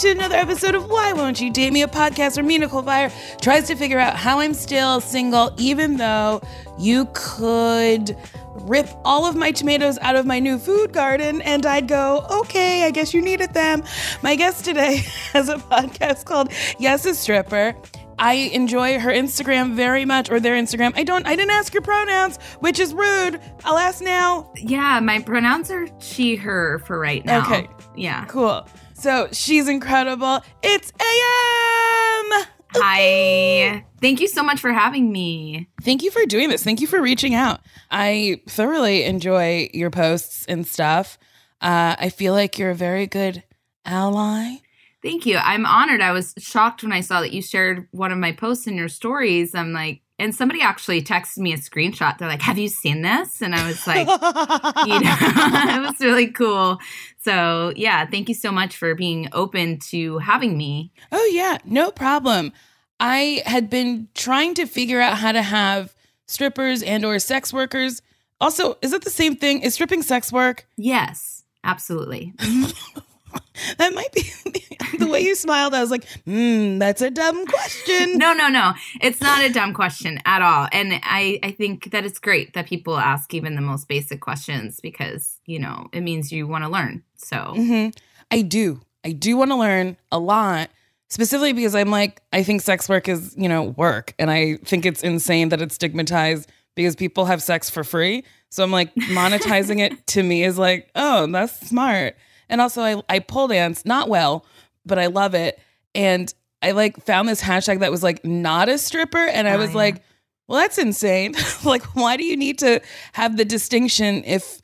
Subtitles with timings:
[0.00, 3.12] To another episode of Why Won't You Date Me, a podcast where me, Nicole Byer,
[3.38, 6.40] tries to figure out how I'm still single, even though
[6.78, 8.16] you could
[8.54, 12.84] rip all of my tomatoes out of my new food garden and I'd go, okay,
[12.84, 13.82] I guess you needed them.
[14.22, 14.96] My guest today
[15.34, 17.76] has a podcast called Yes, a Stripper.
[18.18, 20.92] I enjoy her Instagram very much, or their Instagram.
[20.96, 23.38] I don't, I didn't ask your pronouns, which is rude.
[23.64, 24.50] I'll ask now.
[24.56, 27.42] Yeah, my pronouns are she, her for right now.
[27.42, 27.68] Okay.
[27.96, 28.24] Yeah.
[28.26, 28.66] Cool.
[29.00, 30.40] So she's incredible.
[30.62, 32.46] It's AM.
[32.74, 33.86] Hi.
[34.02, 35.70] Thank you so much for having me.
[35.82, 36.62] Thank you for doing this.
[36.62, 37.60] Thank you for reaching out.
[37.90, 41.16] I thoroughly enjoy your posts and stuff.
[41.62, 43.42] Uh, I feel like you're a very good
[43.86, 44.56] ally.
[45.02, 45.38] Thank you.
[45.38, 46.02] I'm honored.
[46.02, 48.90] I was shocked when I saw that you shared one of my posts in your
[48.90, 49.54] stories.
[49.54, 52.18] I'm like, and somebody actually texted me a screenshot.
[52.18, 54.06] They're like, "Have you seen this?" And I was like,
[54.86, 55.16] you know,
[55.76, 56.78] it was really cool.
[57.18, 60.92] So yeah, thank you so much for being open to having me.
[61.10, 62.52] oh yeah, no problem.
[63.00, 65.94] I had been trying to figure out how to have
[66.26, 68.02] strippers and or sex workers.
[68.40, 69.62] Also, is it the same thing?
[69.62, 70.66] Is stripping sex work?
[70.76, 72.34] Yes, absolutely.
[72.36, 72.98] Mm-hmm.
[73.76, 74.22] That might be
[74.98, 75.74] the way you smiled.
[75.74, 78.16] I was like, hmm, that's a dumb question.
[78.18, 78.72] no, no, no.
[79.02, 80.66] It's not a dumb question at all.
[80.72, 84.80] And I, I think that it's great that people ask even the most basic questions
[84.80, 87.02] because, you know, it means you want to learn.
[87.16, 87.88] So, hmm
[88.30, 88.80] I do.
[89.04, 90.70] I do want to learn a lot,
[91.08, 94.14] specifically because I'm like, I think sex work is, you know, work.
[94.18, 98.24] And I think it's insane that it's stigmatized because people have sex for free.
[98.48, 102.16] So I'm like, monetizing it to me is like, oh, that's smart.
[102.50, 104.44] And also, I, I pole dance, not well,
[104.84, 105.58] but I love it.
[105.94, 109.18] And I like found this hashtag that was like, not a stripper.
[109.26, 109.76] And I Oh, was yeah.
[109.76, 110.02] like,
[110.48, 111.34] well, that's insane.
[111.64, 112.80] like, why do you need to
[113.12, 114.60] have the distinction if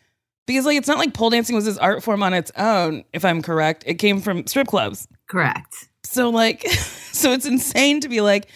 [0.46, 3.24] because like it's not like pole dancing was this art form on its own, if
[3.24, 3.82] I'm correct.
[3.86, 5.08] It came from strip clubs.
[5.28, 5.74] correct.
[6.04, 6.62] So like
[7.12, 8.48] so it's insane to be like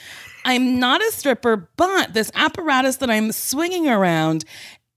[0.45, 4.45] I'm not a stripper, but this apparatus that I'm swinging around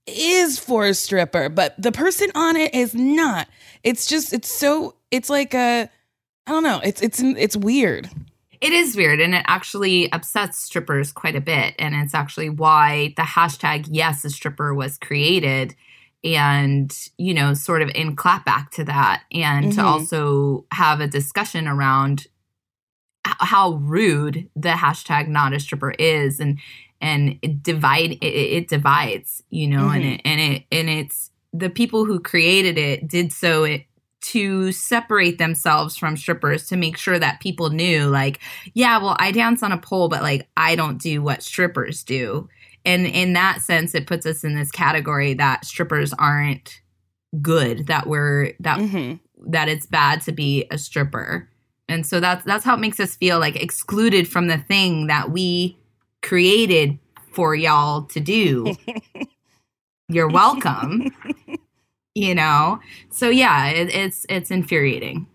[0.06, 3.48] is for a stripper, but the person on it is not.
[3.84, 5.88] It's just it's so it's like a
[6.46, 6.80] I don't know.
[6.82, 8.10] It's it's it's weird.
[8.60, 11.74] It is weird and it actually upsets strippers quite a bit.
[11.78, 15.74] And it's actually why the hashtag yes, a stripper was created
[16.22, 19.84] and, you know, sort of in clapback to that and to Mhm.
[19.84, 22.26] also have a discussion around
[23.24, 26.58] how rude the hashtag not a stripper is and
[27.00, 30.14] and it divide it, it divides you know and Mhm.
[30.14, 33.84] it and it and it's the people who created it did so it
[34.20, 38.40] to separate themselves from strippers to make sure that people knew like
[38.72, 42.48] yeah well i dance on a pole but like i don't do what strippers do.
[42.86, 46.80] And in that sense it puts us in this category that strippers aren't
[47.40, 49.20] good that we're that Mhm.
[49.48, 51.48] that it's bad to be a stripper.
[51.88, 55.30] And so that's that's how it makes us feel like excluded from the thing that
[55.30, 55.76] we
[56.22, 56.98] created
[57.32, 58.74] for y'all to do.
[60.08, 61.10] You're welcome
[62.14, 62.80] you know
[63.10, 65.26] so yeah it, it's it's infuriating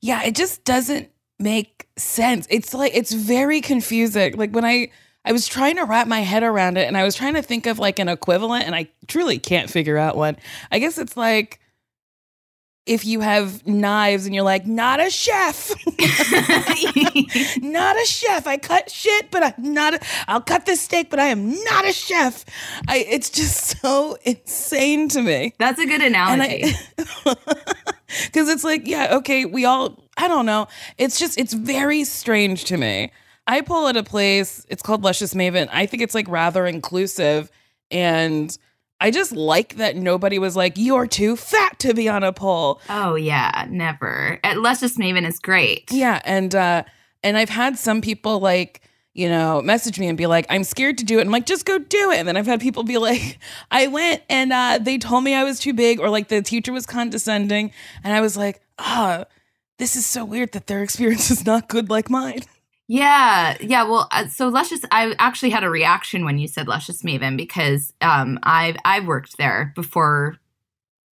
[0.00, 2.46] Yeah, it just doesn't make sense.
[2.50, 4.36] It's like it's very confusing.
[4.36, 4.90] Like when I
[5.24, 7.66] I was trying to wrap my head around it and I was trying to think
[7.66, 10.36] of like an equivalent and I truly can't figure out one.
[10.72, 11.60] I guess it's like
[12.84, 15.70] if you have knives and you're like, not a chef.
[17.62, 18.46] not a chef.
[18.46, 19.94] I cut shit, but I'm not.
[19.94, 22.44] A, I'll cut this steak, but I am not a chef.
[22.88, 22.98] I.
[23.08, 25.54] It's just so insane to me.
[25.58, 26.72] that's a good analogy
[27.26, 30.08] because it's like, yeah, okay, we all.
[30.16, 30.66] I don't know.
[30.98, 33.12] It's just, it's very strange to me.
[33.46, 34.66] I pull at a place.
[34.68, 35.68] It's called Luscious Maven.
[35.72, 37.50] I think it's like rather inclusive,
[37.90, 38.56] and
[39.02, 42.80] I just like that nobody was like, "You're too fat to be on a pole."
[42.88, 46.84] oh yeah never at luscious maven is great Yeah, and uh
[47.24, 48.80] and I've had some people like,
[49.14, 51.66] you know, message me and be like, "I'm scared to do it." I'm like, "Just
[51.66, 53.38] go do it." And then I've had people be like,
[53.70, 56.72] "I went and uh they told me I was too big or like the teacher
[56.72, 57.72] was condescending."
[58.04, 59.24] And I was like, "Ah,
[59.78, 62.42] this is so weird that their experience is not good like mine."
[62.92, 63.84] Yeah, yeah.
[63.84, 64.82] Well, uh, so luscious.
[64.90, 69.38] I actually had a reaction when you said luscious maven because um, I've I've worked
[69.38, 70.36] there before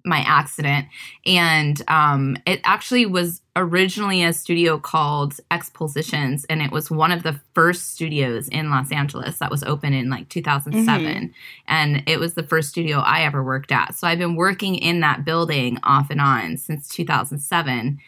[0.04, 0.88] my accident,
[1.24, 7.22] and um, it actually was originally a studio called Expositions, and it was one of
[7.22, 11.32] the first studios in Los Angeles that was open in like 2007,
[11.66, 13.94] and it was the first studio I ever worked at.
[13.94, 18.00] So I've been working in that building off and on since 2007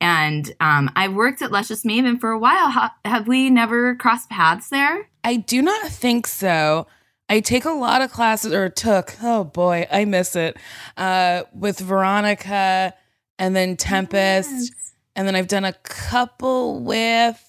[0.00, 2.70] and um, I worked at Luscious Maven for a while.
[2.70, 5.08] Ha- have we never crossed paths there?
[5.22, 6.86] I do not think so.
[7.28, 10.56] I take a lot of classes or took, oh boy, I miss it.
[10.96, 12.92] Uh with Veronica
[13.38, 14.72] and then Tempest.
[15.16, 17.40] And then I've done a couple with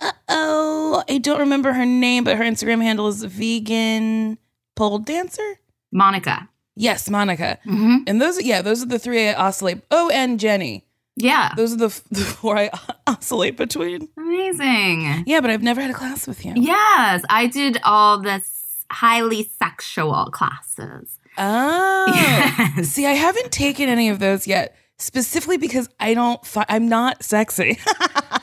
[0.00, 4.38] uh oh, I don't remember her name, but her Instagram handle is vegan
[4.74, 5.58] pole dancer.
[5.92, 6.48] Monica.
[6.76, 7.58] Yes, Monica.
[7.64, 9.82] hmm And those, yeah, those are the three I oscillate.
[9.90, 10.86] Oh, and Jenny.
[11.20, 11.52] Yeah.
[11.56, 12.70] Those are the, f- the four I
[13.06, 14.08] oscillate between.
[14.16, 15.24] Amazing.
[15.26, 16.52] Yeah, but I've never had a class with you.
[16.56, 21.18] Yes, I did all the s- highly sexual classes.
[21.38, 22.88] Oh, Yes.
[22.88, 26.44] see, I haven't taken any of those yet, specifically because I don't.
[26.44, 27.78] Fi- I'm not sexy.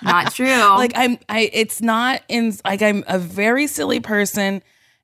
[0.04, 0.46] Not true.
[0.48, 1.18] like I'm.
[1.28, 1.50] I.
[1.54, 2.54] It's not in.
[2.64, 4.62] Like I'm a very silly person,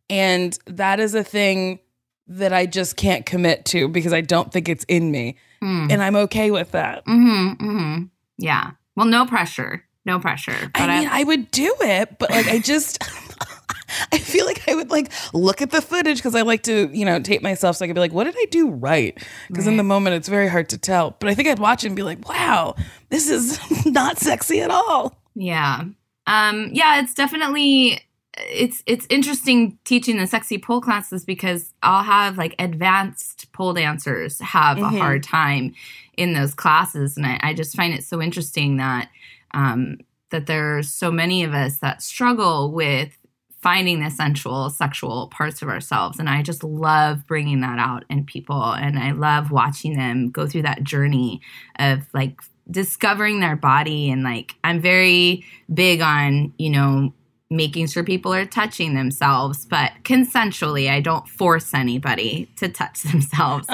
[0.09, 1.79] and that is a thing
[2.27, 5.88] that I just can't commit to because I don't think it's in me, Hmm.
[5.89, 7.06] and I'm okay with that.
[7.06, 8.04] Mm-hmm, mm-hmm.
[8.38, 8.71] Yeah.
[8.98, 9.86] Well, no pressure.
[10.06, 10.69] No pressure.
[10.74, 13.01] But I mean, I would do it, but like I just.
[14.12, 17.06] I feel like I would like look at the footage because I like to, you
[17.06, 19.15] know, tape myself so I could be like, what did I do right?
[19.48, 21.15] Because in the moment it's very hard to tell.
[21.19, 22.75] But I think I'd watch it and be like, wow,
[23.09, 25.16] this is not sexy at all.
[25.36, 25.83] Yeah.
[26.25, 28.01] Um yeah, it's definitely
[28.38, 34.39] it's it's interesting teaching the sexy pole classes because I'll have like advanced pole dancers
[34.39, 34.94] have Mhm.
[34.95, 35.73] a hard time
[36.17, 37.15] in those classes.
[37.17, 39.09] And I, I just find it so interesting that
[39.53, 39.97] um
[40.31, 43.15] that there's so many of us that struggle with
[43.61, 46.19] finding the sensual sexual parts of ourselves.
[46.19, 48.61] And i just love bringing that out in people.
[48.73, 51.39] And i love watching them go through that journey
[51.80, 54.09] of like discovering their body.
[54.11, 57.13] And like i'm very big on you know
[57.56, 63.68] making sure people are touching themselves but consensually i don't force anybody to touch themselves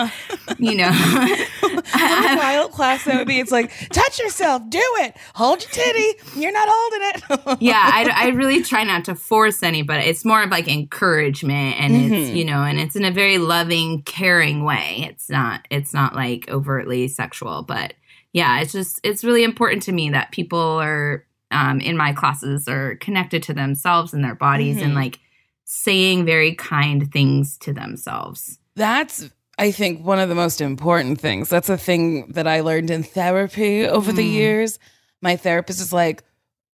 [0.57, 3.39] you know What a wild class that would be.
[3.39, 6.19] It's like, touch yourself, do it, hold your titty.
[6.39, 7.57] You're not holding it.
[7.61, 11.95] yeah I, I really try not to force anybody it's more of like encouragement and
[11.95, 12.35] it's Mhm.
[12.35, 16.49] you know and it's in a very loving caring way it's not it's not like
[16.49, 17.93] overtly sexual but
[18.33, 22.67] yeah it's just it's really important to me that people are um, in my classes
[22.67, 24.95] are connected to themselves and their bodies and Mhm.
[24.95, 25.19] like
[25.65, 31.49] saying very kind things to themselves That's, I think, one of the most important things.
[31.49, 34.31] That's a thing that I learned in therapy over the Mm.
[34.31, 34.79] years.
[35.21, 36.23] My therapist is like,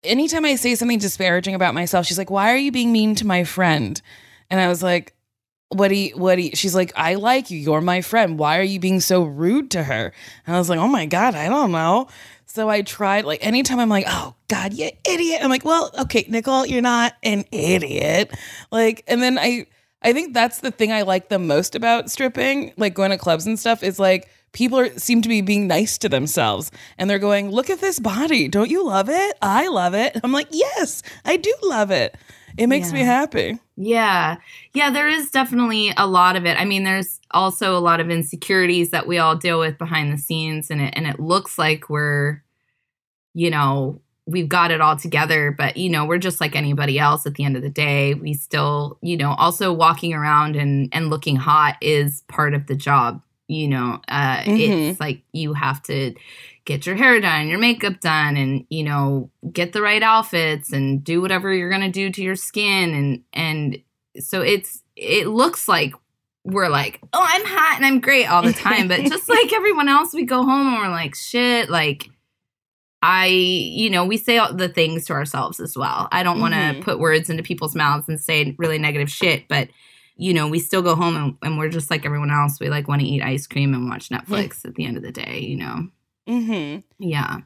[0.03, 3.25] anytime I say something disparaging about myself, she's like, why are you being mean to
[3.25, 3.99] my friend?
[4.51, 5.13] And I was like,
[5.69, 7.57] what do you, what do you, she's like, I like you.
[7.57, 8.37] You're my friend.
[8.37, 10.13] Why are you being so rude to her?
[10.45, 12.07] And I was like, oh my God, I don't know.
[12.55, 15.41] So I tried, like, anytime I'm like, oh God, you idiot.
[15.43, 18.33] I'm like, well, okay, Nicole, you're not an idiot.
[18.71, 19.67] Like, and then I,
[20.01, 23.45] I think that's the thing I like the most about stripping, like going to clubs
[23.45, 27.19] and stuff, is like people are, seem to be being nice to themselves and they're
[27.19, 28.47] going, Look at this body.
[28.47, 29.37] Don't you love it?
[29.41, 30.17] I love it.
[30.23, 32.15] I'm like, Yes, I do love it.
[32.57, 33.59] It makes me happy.
[33.75, 34.37] Yeah.
[34.73, 36.57] Yeah, there is definitely a lot of it.
[36.57, 40.17] I mean, there's also a lot of insecurities that we all deal with behind the
[40.17, 42.44] scenes and it and it looks like we're
[43.35, 47.27] you know, we've got it all together, but you know, we're just like anybody else
[47.27, 48.15] at the end of the day.
[48.15, 52.75] We still, you know, also walking around and and looking hot is part of the
[52.75, 54.01] job, you know.
[54.07, 54.89] Uh Mhm.
[54.91, 56.15] it's like you have to
[56.65, 61.03] get your hair done, your makeup done, and you know, get the right outfits and
[61.03, 63.77] do whatever you're gonna do to your skin, and and
[64.19, 65.93] so it's it looks like
[66.45, 69.89] we're like, oh, I'm hot and I'm great all the time, but just like everyone
[69.89, 72.09] else, we go home and we're like, shit, like.
[73.07, 76.07] I, you know, we say all the things to ourselves as well.
[76.11, 76.81] I don't want to Mhm.
[76.81, 79.69] put words into people's mouths and say really negative shit, but
[80.17, 82.57] you know, we still go home and, and we're just like everyone else.
[82.59, 85.11] We like want to eat ice cream and watch Netflix at the end of the
[85.11, 85.87] day, you know?
[86.27, 87.41] hmm Yeah.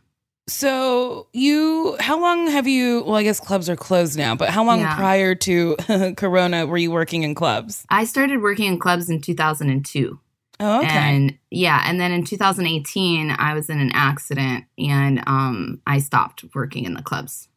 [0.48, 3.04] So you, how long have you?
[3.04, 4.96] Well, I guess clubs are closed now, but how long Yeah.
[4.96, 5.76] prior to
[6.18, 7.86] Corona were you working in clubs?
[7.90, 10.20] I started working in clubs in 2002.
[10.60, 10.88] Oh, okay.
[10.90, 16.44] And yeah, and then in 2018, I was in an accident and um, I stopped
[16.54, 17.48] working in the clubs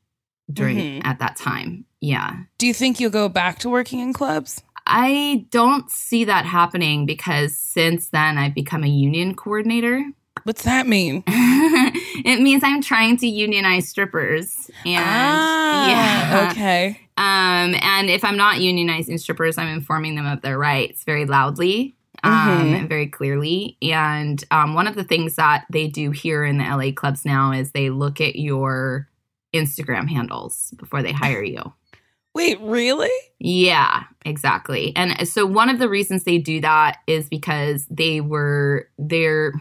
[0.53, 1.01] during Mhm.
[1.05, 1.85] at that time.
[2.01, 2.35] Yeah.
[2.59, 4.63] Do you think you'll go back to working in clubs?
[4.87, 10.05] I don't see that happening because since then I've become a union coordinator.
[10.45, 11.23] What's that mean?
[11.27, 14.71] it means I'm trying to unionize strippers.
[14.85, 16.51] And ah, yeah.
[16.51, 17.01] okay.
[17.17, 21.95] Um, and if I'm not unionizing strippers, I'm informing them of their rights very loudly,
[22.25, 22.79] um, Mhm.
[22.81, 23.76] and very clearly.
[23.83, 27.52] And um, one of the things that they do here in the LA clubs now
[27.52, 29.09] is they look at your
[29.55, 31.73] Instagram handles before they hire you.
[32.35, 33.11] Wait, really?
[33.38, 34.95] Yeah, exactly.
[34.97, 39.52] And so one of the reasons they do that is because they were they're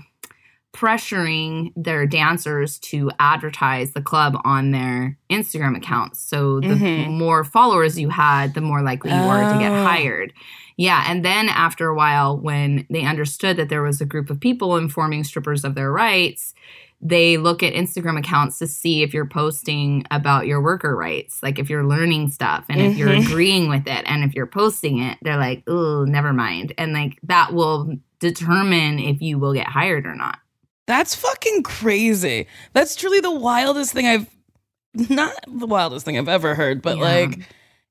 [0.74, 6.22] pressuring their dancers to advertise the club on their Instagram accounts.
[6.22, 7.18] So the Mhm.
[7.18, 9.84] more followers you had, the more likely you were to get Oh.
[9.84, 10.32] hired.
[10.78, 14.40] Yeah, and then after a while when they understood that there was a group of
[14.40, 16.54] people informing strippers of their rights,
[17.04, 21.58] they look at Instagram accounts to see if you're posting about your worker rights, like
[21.60, 23.25] if you're learning stuff and if you're Mhm.
[23.25, 27.18] agreeing with it and if you're posting it, they're like, "Oh, never mind." And like
[27.24, 30.38] that will determine if you will get hired or not.
[30.88, 32.46] That's fucking crazy.
[32.74, 34.28] That's truly the wildest thing I've
[35.10, 37.04] not the wildest thing I've ever heard, but Yeah.
[37.04, 37.40] like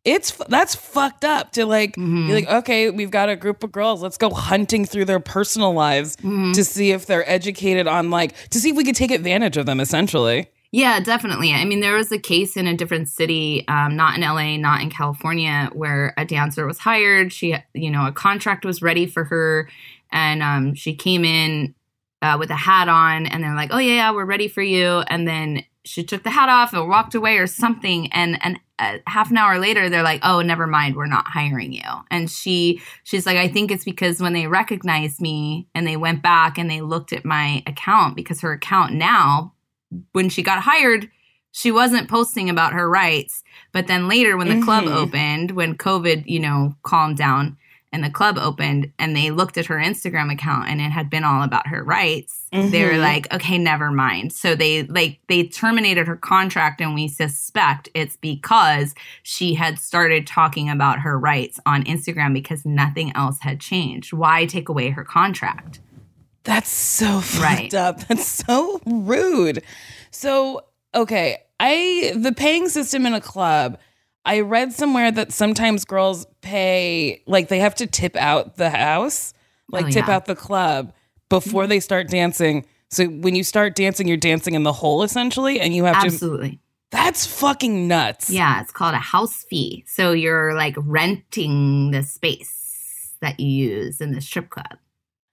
[0.05, 2.27] it's that's fucked up to like Mhm.
[2.29, 5.73] be like okay, we've got a group of girls, let's go hunting through their personal
[5.75, 6.55] lives Mhm.
[6.55, 9.67] to see if they're educated on like to see if we could take advantage of
[9.67, 10.47] them essentially.
[10.73, 11.53] Yeah, definitely.
[11.53, 14.81] I mean, there was a case in a different city, um, not in LA, not
[14.81, 17.33] in California, where a dancer was hired.
[17.33, 19.69] She, you know, a contract was ready for her,
[20.13, 21.75] and um, she came in
[22.23, 25.03] uh, with a hat on, and they're like, "Oh yeah, yeah, we're ready for you."
[25.09, 28.99] And then she took the hat off and walked away or something, and and uh,
[29.07, 32.81] half an hour later, they're like, "Oh, never mind, we're not hiring you." And she
[33.05, 36.69] she's like, "I think it's because when they recognized me and they went back and
[36.71, 39.53] they looked at my account because her account now."
[40.13, 41.11] when she got hired,
[41.51, 43.43] she wasn't posting about her rights.
[43.73, 44.95] But then later, when the club Mhm.
[44.95, 47.57] opened, when COVID, you know, calmed down
[47.93, 51.25] and the club opened and they looked at her Instagram account and it had been
[51.25, 53.03] all about her rights, they were Mhm.
[53.03, 54.33] like, okay, never mind.
[54.33, 60.27] So they like they terminated her contract and we suspect it's because she had started
[60.27, 64.13] talking about her rights on Instagram because nothing else had changed.
[64.13, 65.81] Why take away her contract?
[66.45, 68.07] That's so fucked up.
[68.09, 69.63] That's so rude.
[70.11, 70.63] So,
[70.95, 73.79] okay, I the paying system in a club,
[74.31, 79.35] I read somewhere that sometimes girls pay like they have to tip out the house,
[79.73, 80.15] like Oh, tip yeah.
[80.15, 80.93] out the club
[81.29, 82.65] before they start dancing.
[82.91, 86.07] So when you start dancing, you're dancing in the hole essentially, and you have to.
[86.07, 86.61] Absolutely.
[86.93, 88.31] That's fucking nuts.
[88.31, 89.85] Yeah, it's called a house fee.
[89.89, 94.79] So you're like renting the space that you use in the strip club.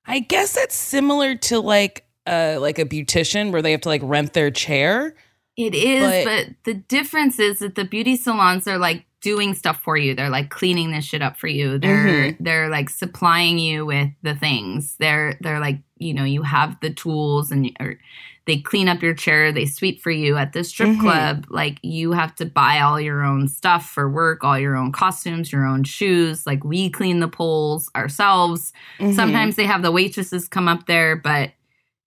[0.06, 4.01] I guess that's similar to like uh like a beautician where they have to like
[4.04, 5.16] rent their chair.
[5.58, 9.82] It is, But- but, the difference is that the beauty salons are like doing stuff
[9.82, 10.14] for you.
[10.14, 11.80] They're like cleaning this shit up for you.
[11.80, 14.96] They're they're like supplying you with the things.
[15.00, 17.98] They're they're like you know you have the tools and or
[18.46, 19.52] they clean up your chair.
[19.52, 21.00] They sweep for you at the strip Mhm.
[21.02, 21.46] club.
[21.50, 25.52] Like you have to buy all your own stuff for work, all your own costumes,
[25.52, 26.46] your own shoes.
[26.46, 28.72] Like we clean the poles ourselves.
[29.00, 29.16] Mhm.
[29.16, 31.52] Sometimes they have the waitresses come up there, but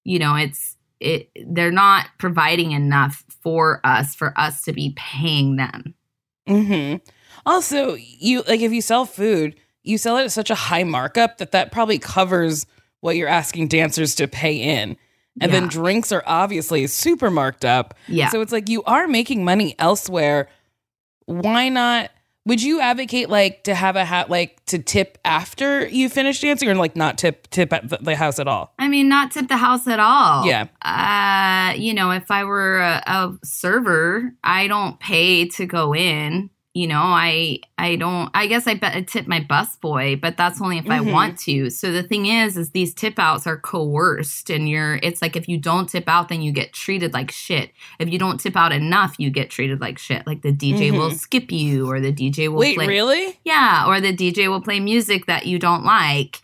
[0.05, 5.57] you know, it's it they're not providing enough for us for us to be paying
[5.57, 5.95] them.
[6.47, 6.97] hmm
[7.47, 11.39] Also, you like if you sell food, you sell it at such a high markup
[11.39, 12.67] that that probably covers
[13.01, 14.97] what you're asking dancers to pay in.
[15.41, 17.95] And then drinks are obviously super marked up.
[18.09, 18.29] Yeah.
[18.29, 20.49] So it's like you are making money elsewhere.
[21.25, 22.11] Why not?
[22.47, 26.69] Would you advocate like to have a hat like to tip after you finish dancing
[26.69, 28.73] or like not tip tip at the, house at all?
[28.79, 30.47] I mean, not tip the house at all.
[30.47, 30.69] Yeah.
[30.83, 36.51] Uh, you know, if I were a, a server, I don't pay to go in.
[36.73, 38.31] You know, I I don't.
[38.33, 41.11] I guess I bet I tip my busboy, but that's only if I Mhm.
[41.11, 41.69] want to.
[41.69, 45.01] So the thing is, is these tip outs are coerced, and you're.
[45.03, 47.73] It's like if you don't tip out, then you get treated like shit.
[47.99, 50.25] If you don't tip out enough, you get treated like shit.
[50.29, 51.19] Like the DJ will Mhm.
[51.19, 52.87] skip you, or the DJ will Wait, play.
[52.87, 53.37] really?
[53.45, 56.41] Yeah, or the DJ will play music that you don't like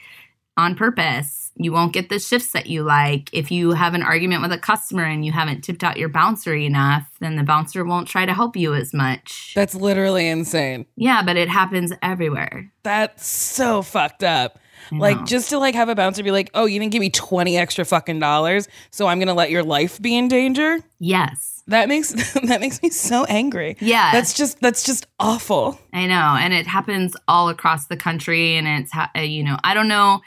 [0.56, 1.45] on purpose.
[1.58, 3.30] You won't get the shifts that you like.
[3.32, 6.54] If you have an argument with a customer and you haven't tipped out your bouncer
[6.54, 9.52] enough, then the bouncer won't try to help you as much.
[9.54, 10.86] That's literally insane.
[10.96, 12.70] yeah, but it happens everywhere.
[12.82, 14.58] That's so fucked up.
[14.92, 17.56] Like just to like have a bouncer be like, "Oh, you didn't give me 20
[17.58, 21.54] extra fucking dollars, so I'm going to let your life be in danger." yes.
[21.68, 22.12] That makes
[22.44, 23.76] that makes me so angry.
[23.80, 24.12] Yeah.
[24.12, 25.80] That's just that's just awful.
[25.92, 29.74] I know, and it happens all across the country, and it's uh, you know I
[29.74, 30.20] don't know.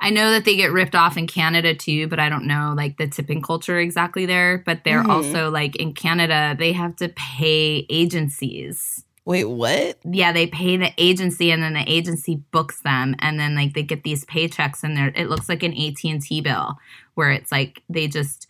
[0.00, 2.98] I know that they get ripped off in Canada too, but I don't know like
[2.98, 4.62] the tipping culture exactly there.
[4.64, 5.10] But they're Mhm.
[5.10, 9.04] also like in Canada, they have to pay agencies.
[9.24, 9.98] Wait, what?
[10.10, 13.82] Yeah, they pay the agency, and then the agency books them, and then like they
[13.82, 16.78] get these paychecks, and there it looks like an AT and T bill
[17.14, 18.47] where it's like they just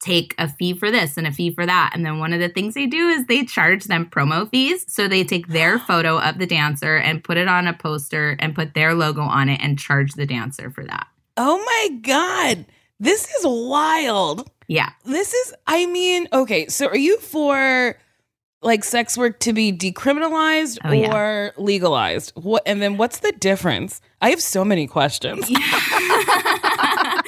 [0.00, 1.90] take a fee for this and a fee for that.
[1.94, 4.84] And then one of the things they do is they charge them promo fees.
[4.88, 8.54] So they take their photo of the dancer and put it on a poster and
[8.54, 11.06] put their logo on it and charge the dancer for that.
[11.36, 12.64] Oh my god.
[12.98, 14.50] This is wild.
[14.68, 14.90] Yeah.
[15.04, 17.96] This is I mean, okay, so are you for
[18.62, 21.14] like sex work to be decriminalized Oh, yeah.
[21.14, 22.32] or legalized?
[22.36, 24.00] What and then what's the difference?
[24.20, 25.50] I have so many questions.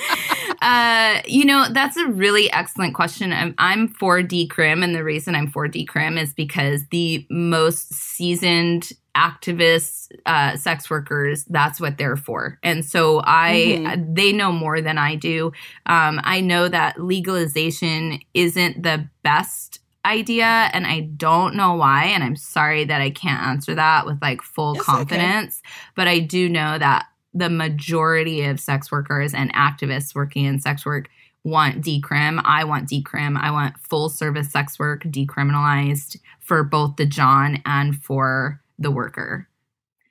[0.62, 3.33] uh, you know, that's a really excellent question.
[3.33, 8.92] I'm, I'm for decrim, and the reason I'm for decrim is because the most seasoned
[9.16, 12.61] activists, uh, sex workers, that's what they're for.
[12.62, 15.53] And so I, they know more than I do.
[15.87, 22.25] Um, I know that legalization isn't the best idea and I don't know why and
[22.25, 24.96] I'm sorry that I can't answer that with like full It's okay.
[24.96, 25.62] confidence
[25.94, 30.85] but I do know that the majority of sex workers and activists working in sex
[30.85, 31.09] work
[31.45, 32.40] want decrim.
[32.45, 33.38] I want decrim.
[33.38, 39.49] I want full service sex work decriminalized for both the John and for the worker.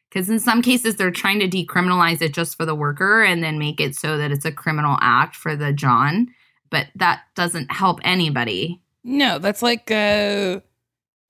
[0.10, 3.60] Because in some cases, they're trying to decriminalize it just for the worker and then
[3.60, 6.28] make it so that it's a criminal act for the John.
[6.70, 8.82] But that doesn't help anybody.
[9.04, 10.60] No, that's like uh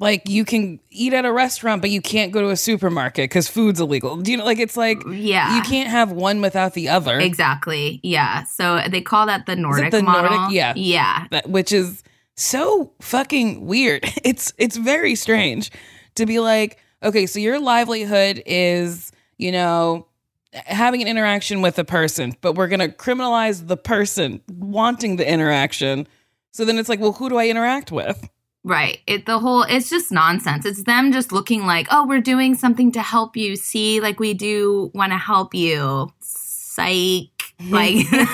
[0.01, 3.47] like you can eat at a restaurant but you can't go to a supermarket cuz
[3.47, 4.17] food's illegal.
[4.17, 5.55] Do you know like it's like Yeah.
[5.55, 7.17] you can't have one without the other.
[7.19, 8.01] Exactly.
[8.03, 8.43] Yeah.
[8.43, 10.31] So they call that the Nordic the model.
[10.37, 10.53] Nordic?
[10.55, 10.73] Yeah.
[10.75, 11.25] Yeah.
[11.31, 12.03] that, which is
[12.35, 14.03] so fucking weird.
[14.25, 15.71] It's it's very strange
[16.15, 20.07] to be like, okay, so your livelihood is, you know,
[20.53, 25.25] having an interaction with a person, but we're going to criminalize the person wanting the
[25.29, 26.05] interaction.
[26.51, 28.27] So then it's like, well, who do I interact with?
[28.63, 28.99] Right.
[29.07, 30.65] It the whole it's just nonsense.
[30.65, 33.55] It's them just looking like, "Oh, we're doing something to help you.
[33.55, 37.27] See, like we do want to help you." Psych.
[37.69, 38.25] Like That's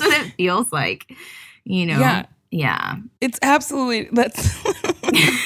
[0.00, 1.14] what it feels like.
[1.64, 2.00] You know.
[2.00, 2.26] Yeah.
[2.50, 2.96] Yeah.
[3.20, 4.52] It's absolutely that's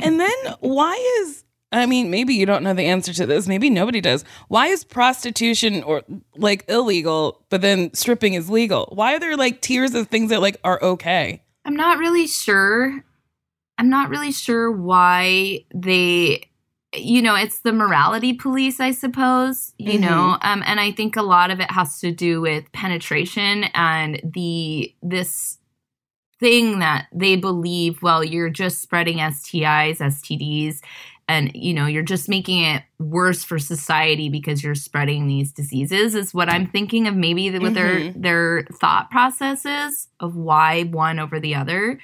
[0.00, 3.46] And then why is I mean, maybe you don't know the answer to this.
[3.46, 4.24] Maybe nobody does.
[4.48, 6.02] Why is prostitution or
[6.36, 8.88] like illegal, but then stripping is legal?
[8.92, 11.42] Why are there like tiers of things that like are okay?
[11.64, 13.04] I'm not really sure.
[13.78, 16.44] I'm not really sure why they
[16.96, 20.00] you know, it's the morality police, I suppose, you Mhm.
[20.00, 20.38] know.
[20.42, 24.94] Um and I think a lot of it has to do with penetration and the
[25.02, 25.58] this
[26.40, 30.80] thing that they believe, well, you're just spreading STIs, STDs
[31.30, 36.16] and you know, you're just making it worse for society because you're spreading these diseases
[36.16, 41.38] is what I'm thinking of maybe what their their thought processes of why one over
[41.38, 42.00] the other.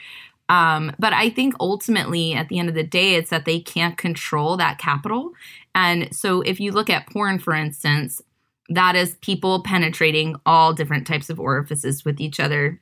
[0.49, 3.99] Um, but I think ultimately, at the end of the day, it's that they can't
[3.99, 5.33] control that capital.
[5.75, 8.23] And so, if you look at porn, for instance,
[8.69, 12.81] that is people penetrating all different types of orifices with each other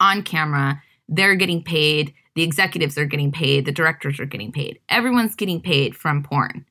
[0.00, 0.82] on camera.
[1.08, 2.12] They're getting paid.
[2.34, 3.64] The executives are getting paid.
[3.64, 4.78] The directors are getting paid.
[4.88, 6.64] Everyone's getting paid from porn.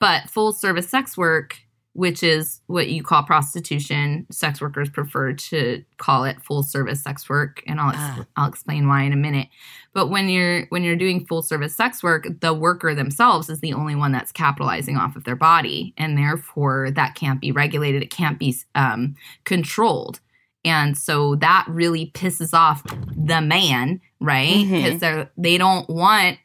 [0.00, 1.56] But full service sex work,
[1.94, 4.26] which is what you call prostitution.
[4.30, 8.24] Sex workers prefer to call it full service sex work, and I'll Ah.
[8.36, 9.48] I'll explain why in a minute.
[9.94, 13.72] But when you're when you're doing full service sex work, the worker themselves is the
[13.72, 18.02] only one that's capitalizing off of their body, and therefore that can't be regulated.
[18.02, 20.20] It can't be um, controlled.
[20.64, 22.82] And so that really pisses off
[23.16, 24.66] the man, right?
[24.68, 26.38] Because they're they don't want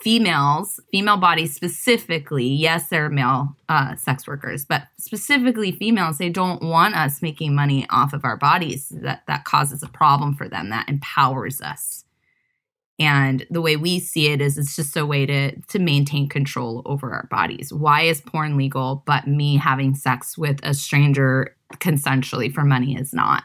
[0.00, 2.46] females, female bodies specifically.
[2.46, 6.18] Yes, there are male uh, sex workers, but specifically females.
[6.18, 8.88] They don't want us making money off of our bodies.
[8.88, 10.70] That that causes a problem for them.
[10.70, 12.04] That empowers us.
[12.98, 16.82] And the way we see it is, it's just a way to to maintain control
[16.84, 17.72] over our bodies.
[17.72, 23.14] Why is porn legal, but me having sex with a stranger consensually for money is
[23.14, 23.44] not?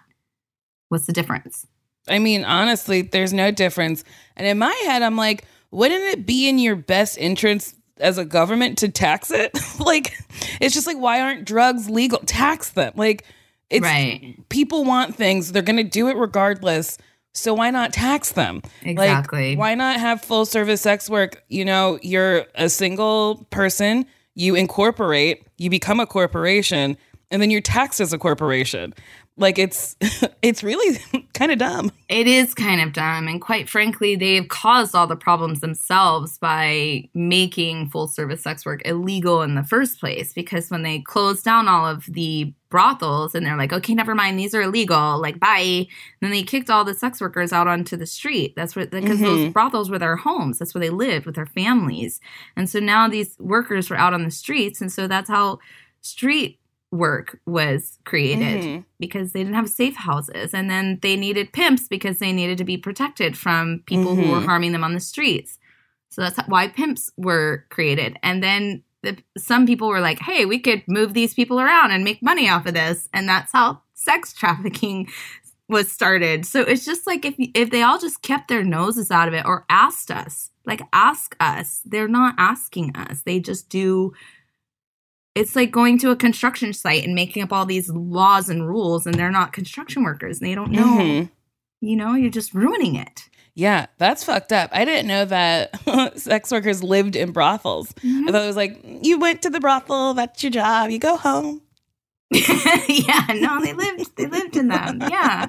[0.89, 1.65] What's the difference?
[2.07, 4.03] I mean, honestly, there's no difference.
[4.35, 8.25] And in my head, I'm like, wouldn't it be in your best interest as a
[8.25, 9.57] government to tax it?
[9.79, 10.13] like,
[10.61, 12.19] it's just like, why aren't drugs legal?
[12.19, 12.93] Tax them.
[12.95, 13.25] Like,
[13.69, 14.37] it's right.
[14.49, 16.97] people want things, they're going to do it regardless.
[17.33, 18.61] So why not tax them?
[18.83, 19.49] Exactly.
[19.51, 21.43] Like, why not have full service sex work?
[21.49, 26.95] You know, you're a single person, you incorporate, you become a corporation,
[27.31, 28.93] and then you're taxed as a corporation.
[29.37, 29.97] Like it's
[30.41, 30.97] it's really
[31.33, 31.91] kind of dumb.
[32.07, 33.27] It is kind of dumb.
[33.27, 38.81] And quite frankly, they've caused all the problems themselves by making full service sex work
[38.85, 40.31] illegal in the first place.
[40.33, 44.37] Because when they closed down all of the brothels and they're like, okay, never mind,
[44.39, 45.85] these are illegal, like, bye.
[46.21, 48.53] then they kicked all the sex workers out onto the street.
[48.55, 49.53] That's what, because those Mhm.
[49.53, 50.59] brothels were their homes.
[50.59, 52.19] That's where they lived with their families.
[52.57, 54.81] And so now these workers were out on the streets.
[54.81, 55.59] And so that's how
[56.01, 56.59] street
[56.91, 58.85] work was created Mhm.
[58.99, 60.53] because they didn't have safe houses.
[60.53, 64.39] And then they needed pimps because they needed to be protected from people who were
[64.39, 64.45] Mhm.
[64.45, 65.57] harming them on the streets.
[66.09, 68.17] So that's why pimps were created.
[68.23, 72.03] And then the, some people were like hey we could move these people around and
[72.03, 73.09] make money off of this.
[73.13, 75.07] And that's how sex trafficking
[75.67, 76.45] was started.
[76.45, 79.45] So it's just like if if they all just kept their noses out of it
[79.45, 81.81] or asked us like ask us.
[81.85, 83.21] They're not asking us.
[83.23, 84.13] They just do
[85.35, 89.05] it's like going to a construction site and making up all these laws and rules
[89.05, 91.29] and they're not construction workers and they don't know Mhm.
[91.81, 94.69] you know you're just ruining it Yeah, that's fucked up.
[94.73, 97.93] I didn't know that sex workers lived in brothels.
[98.03, 100.89] I thought it was like you went to the brothel, that's your job.
[100.89, 101.61] You go home.
[102.31, 105.45] yeah no they lived they lived in them yeah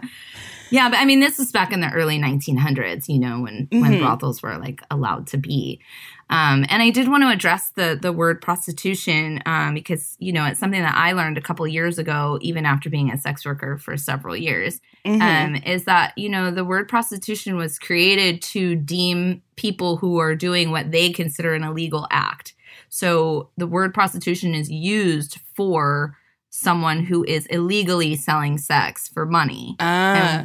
[0.70, 3.92] yeah but i mean this is back in the early 1900s you know when when
[3.92, 4.00] Mhm.
[4.00, 5.80] brothels were like allowed to be
[6.30, 10.44] um, and i did want to address the the word prostitution um, because you know
[10.44, 13.78] it's something that i learned a couple years ago even after being a sex worker
[13.78, 15.20] for several years Mhm.
[15.22, 20.34] um, is that you know the word prostitution was created to deem people who are
[20.34, 22.54] doing what they consider an illegal act.
[22.88, 26.16] So the word prostitution is used for
[26.56, 29.76] someone who is illegally selling sex for money.
[29.80, 29.84] ah,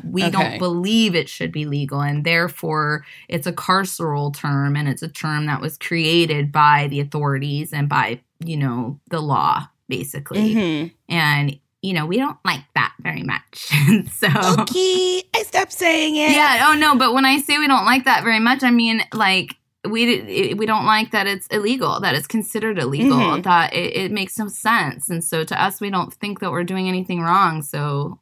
[0.02, 0.32] and we okay.
[0.32, 5.08] don't believe it should be legal, and therefore it's a carceral term, and it's a
[5.08, 10.92] term that was created by the authorities and by you know the law, basically Mhm.
[11.10, 13.56] and you know we don't like that very much
[14.12, 14.28] so
[14.62, 16.32] Okay, I stopped saying it.
[16.32, 19.02] yeah oh no but when i say we don't like that very much i mean
[19.14, 19.56] like
[19.90, 23.44] we we don't like that it's illegal that it's considered illegal Mhm.
[23.44, 26.64] that it, it makes no sense and so to us we don't think that we're
[26.64, 28.20] doing anything wrong so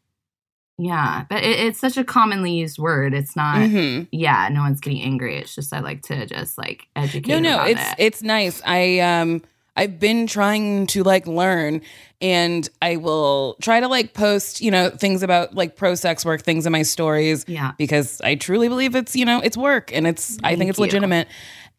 [0.77, 4.07] yeah but it, it's such a commonly used word it's not Mhm.
[4.11, 7.63] yeah no one's getting angry it's just i like to just like educate No, no,
[7.63, 7.95] it's it.
[7.97, 8.61] it's nice.
[8.65, 9.41] I um
[9.79, 11.81] I've been trying to like learn
[12.19, 16.41] and I will try to like post, you know, things about like pro sex work
[16.41, 20.05] things in my stories yeah because I truly believe it's, you know, it's work and
[20.05, 20.83] it's I think it's you.
[20.83, 21.29] legitimate.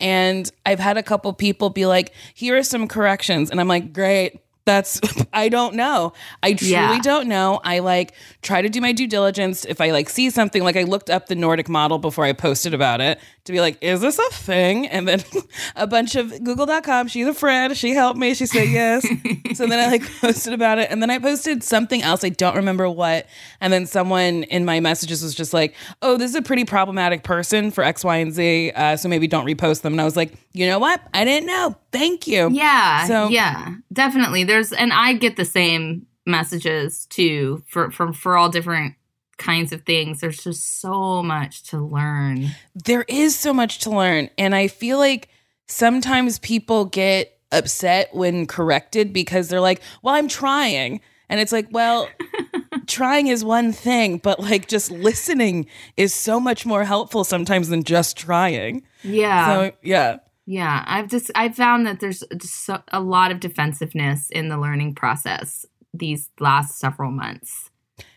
[0.00, 3.92] And I've had a couple people be like, "Here are some corrections." And I'm like,
[3.92, 4.40] "Great.
[4.64, 5.00] That's
[5.32, 6.12] I don't know.
[6.42, 6.98] I truly Yeah.
[7.02, 7.60] don't know.
[7.64, 9.64] I like try to do my due diligence.
[9.64, 12.74] If I like see something, like I looked up the Nordic model before I posted
[12.74, 14.86] about it to be like, is this a thing?
[14.86, 15.22] And then
[15.76, 17.08] a bunch of Google.com.
[17.08, 17.76] She's a friend.
[17.76, 18.34] She helped me.
[18.34, 19.02] She said yes.
[19.54, 22.22] so then I like posted about it, and then I posted something else.
[22.22, 23.26] I don't remember what.
[23.60, 27.22] And then someone in my messages was just like, "Oh, this is a pretty problematic
[27.24, 28.72] person for X, Y, and Z.
[28.72, 31.00] Uh, so maybe don't repost them." And I was like, "You know what?
[31.14, 31.76] I didn't know.
[31.92, 33.06] Thank you." Yeah.
[33.06, 34.44] So- yeah, definitely.
[34.50, 38.94] There's and I get the same messages too for from for all different
[39.38, 40.20] kinds of things.
[40.20, 42.48] There's just so much to learn.
[42.74, 45.28] there is so much to learn and i feel like
[45.66, 51.66] sometimes people get upset when corrected because they're like well i'm trying and it's like
[51.70, 52.08] well
[52.86, 57.82] trying is one thing but like just listening is so much more helpful sometimes than
[57.82, 59.46] just trying Yeah.
[59.46, 60.18] so yeah
[60.50, 64.58] Yeah, I've just I've found that there's just so, a lot of defensiveness in the
[64.58, 67.70] learning process these last several months.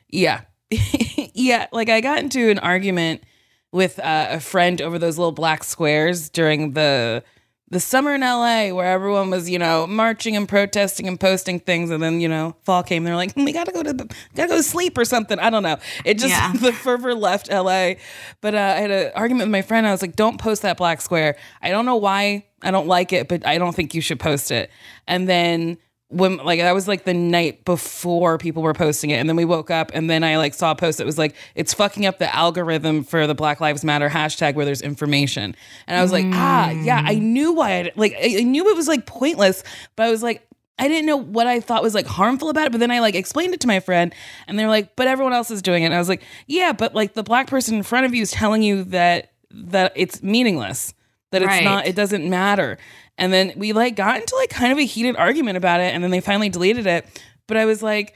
[0.10, 0.42] Yeah.
[1.36, 1.68] yeah.
[1.72, 3.22] Like I got into an argument
[3.72, 7.24] with uh, a friend over those little black squares during the
[7.74, 11.90] the summer in LA where everyone was, you know, marching and protesting and posting things
[11.90, 13.04] and then, you know, fall came.
[13.04, 13.94] They're like, we gotta go to
[14.36, 15.40] gotta go to sleep or something.
[15.40, 15.78] I don't know.
[16.06, 16.54] It just Yeah.
[16.60, 17.96] the fervor left LA.
[18.42, 19.86] But uh, I had an argument with my friend.
[19.86, 21.36] I was like, don't post that black square.
[21.62, 24.52] I don't know why I don't like it, but I don't think you should post
[24.52, 24.70] it.
[25.08, 25.78] And then
[26.14, 29.16] when like that was like the night before people were posting it.
[29.16, 31.36] And then we woke up and then i like saw a post that was like
[31.56, 35.56] it's fucking up the algorithm for the black lives matter hashtag where there's information.
[35.88, 38.76] And i was like ah yeah i knew why i like I, I knew it
[38.76, 39.64] was like pointless
[39.96, 40.48] but i was like
[40.80, 43.14] I didn't know what I thought was like harmful about it, but then I like
[43.14, 44.14] explained it to my friend
[44.48, 45.86] and they were like, but everyone else is doing it.
[45.86, 48.32] And I was like, yeah, but like the black person in front of you is
[48.32, 50.94] telling you that that it's meaningless,
[51.34, 51.64] that it's Right.
[51.66, 52.78] not, it doesn't matter.
[53.18, 56.04] And then we like got into like kind of a heated argument about it, and
[56.04, 57.06] then they finally deleted it.
[57.48, 58.16] But I was like,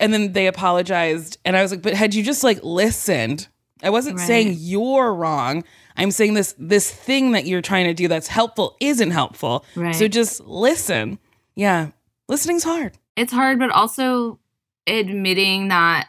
[0.00, 3.48] and then they apologized, and I was like, but had you just like listened,
[3.82, 4.26] I wasn't Right.
[4.26, 5.64] saying you're wrong.
[5.96, 9.64] I'm saying this this thing that you're trying to do that's helpful isn't helpful.
[9.76, 9.94] Right.
[9.94, 11.18] So just listen.
[11.54, 11.88] Yeah,
[12.28, 12.96] listening's hard.
[13.16, 14.38] It's hard, but also
[14.86, 16.08] admitting that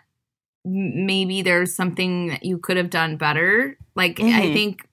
[0.65, 3.77] maybe there's something that you could have done better.
[3.95, 4.53] Like I Mhm.
[4.53, 4.87] think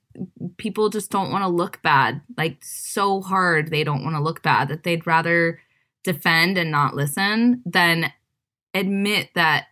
[0.56, 2.20] people just don't want to look bad.
[2.36, 5.60] Like so hard they don't want to look bad that they'd rather
[6.04, 8.12] defend and not listen than
[8.74, 9.66] admit that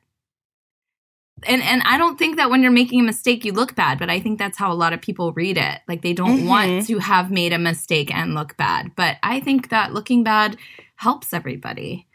[1.46, 4.10] and and I don't think that when you're making a mistake you look bad, but
[4.10, 5.80] I think that's how a lot of people read it.
[5.86, 6.48] Like they don't Mhm.
[6.48, 8.90] want to have made a mistake and look bad.
[8.96, 10.56] But I think that looking bad
[10.96, 12.07] helps everybody.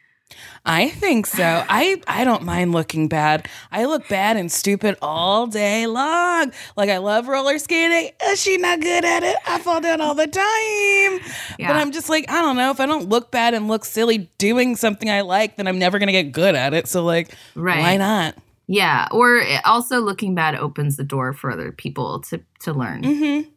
[0.65, 1.43] I think so.
[1.67, 3.47] I I don't mind looking bad.
[3.71, 6.51] I look bad and stupid all day long.
[6.77, 8.11] Like I love roller skating.
[8.25, 9.35] Uh, she not good at it.
[9.45, 11.31] I fall down all the time.
[11.59, 11.67] Yeah.
[11.67, 12.71] But I'm just like I don't know.
[12.71, 15.99] If I don't look bad and look silly doing something I like, then I'm never
[15.99, 16.87] gonna get good at it.
[16.87, 17.79] So like, Right.
[17.79, 18.35] why not?
[18.67, 23.03] Yeah, or also looking bad opens the door for other people to to learn.
[23.03, 23.49] Mm-hmm.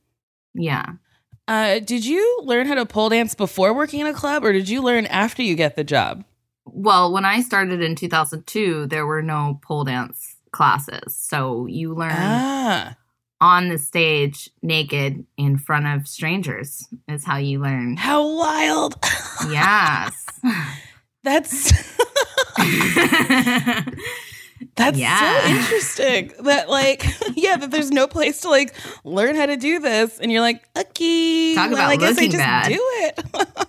[0.55, 0.85] Yeah.
[1.49, 4.69] Uh, did you learn how to pole dance before working in a club, or did
[4.69, 6.25] you learn after you get the job?
[6.67, 11.17] Well, when I started in 2002, there were no pole dance classes.
[11.17, 12.97] So you learn Ah,
[13.41, 17.97] on the stage naked in front of strangers is how you learn.
[17.97, 18.97] how wild!
[19.51, 20.27] Yes.
[21.23, 21.73] That's
[24.77, 25.43] That's Yeah.
[25.43, 26.33] so interesting.
[26.45, 27.05] That like,
[27.37, 28.75] yeah, that there's no place to like
[29.05, 32.23] learn how to do this, and you're like, okay, Talk well, about I guess I
[32.23, 32.69] looking just bad.
[32.73, 33.69] do it.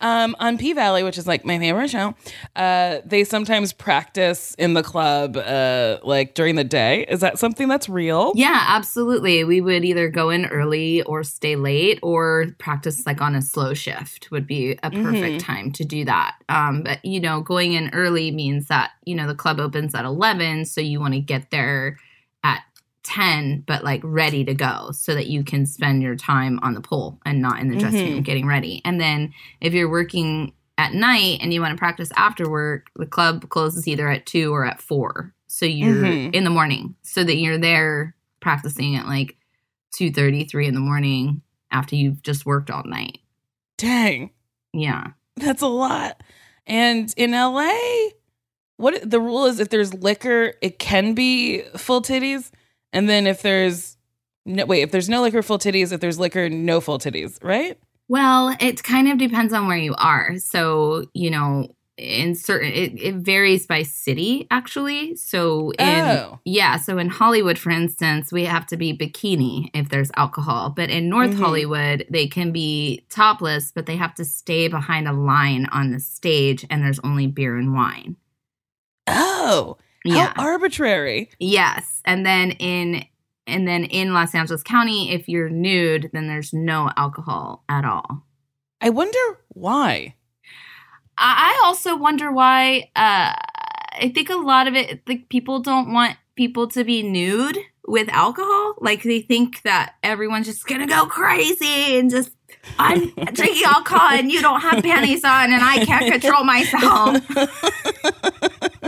[0.00, 2.14] Um, on P Valley, which is like my favorite show,
[2.56, 7.04] uh, they sometimes practice in the club, uh, like during the day.
[7.08, 8.32] Is that something that's real?
[8.34, 9.44] Yeah, absolutely.
[9.44, 13.74] We would either go in early or stay late or practice like on a slow
[13.74, 16.36] shift would be a perfect time to do that.
[16.48, 20.04] Um, but, you know, going in early means that, you know, the club opens at
[20.04, 20.66] 11.
[20.66, 21.98] So you want to get there
[22.42, 22.62] at
[23.04, 26.80] 10, but like ready to go so that you can spend your time on the
[26.80, 28.80] pole and not in the dressing room getting ready.
[28.84, 33.06] And then if you're working at night and you want to practice after work, the
[33.06, 35.32] club closes either at 2 or at 4.
[35.46, 36.34] So you're Mhm.
[36.34, 39.36] in the morning so that you're there practicing at like
[39.92, 43.18] 2:30, 3 in the morning after you've just worked all night.
[43.76, 44.30] Dang,
[44.72, 45.08] Yeah.
[45.36, 46.22] that's a lot.
[46.66, 48.10] And in LA,
[48.76, 52.50] what the rule is if there's liquor, it can be full titties.
[52.94, 53.96] And then if there's
[54.46, 55.92] no wait, if there's no liquor, full titties.
[55.92, 57.78] If there's liquor, no full titties, right?
[58.08, 60.38] Well, it kind of depends on where you are.
[60.38, 65.14] So, you know, in certain it, it varies by city actually.
[65.16, 66.40] So in Oh.
[66.44, 70.90] yeah, so in Hollywood for instance, we have to be bikini if there's alcohol, but
[70.90, 71.38] in North Mhm.
[71.38, 76.00] Hollywood, they can be topless, but they have to stay behind a line on the
[76.00, 78.16] stage and there's only beer and wine.
[79.06, 80.32] Oh, Yeah.
[80.36, 81.30] how arbitrary.
[81.38, 82.00] Yes.
[82.04, 83.04] And then in
[83.46, 88.24] and then in Los Angeles County, if you're nude, then there's no alcohol at all.
[88.80, 90.14] I wonder why.
[91.16, 93.34] I I also wonder why uh
[93.96, 98.08] I think a lot of it like people don't want people to be nude with
[98.08, 98.74] alcohol.
[98.80, 102.30] Like they think that everyone's just gonna go crazy and just
[102.78, 107.18] I'm drinking alcohol and you don't have panties on and I can't control myself.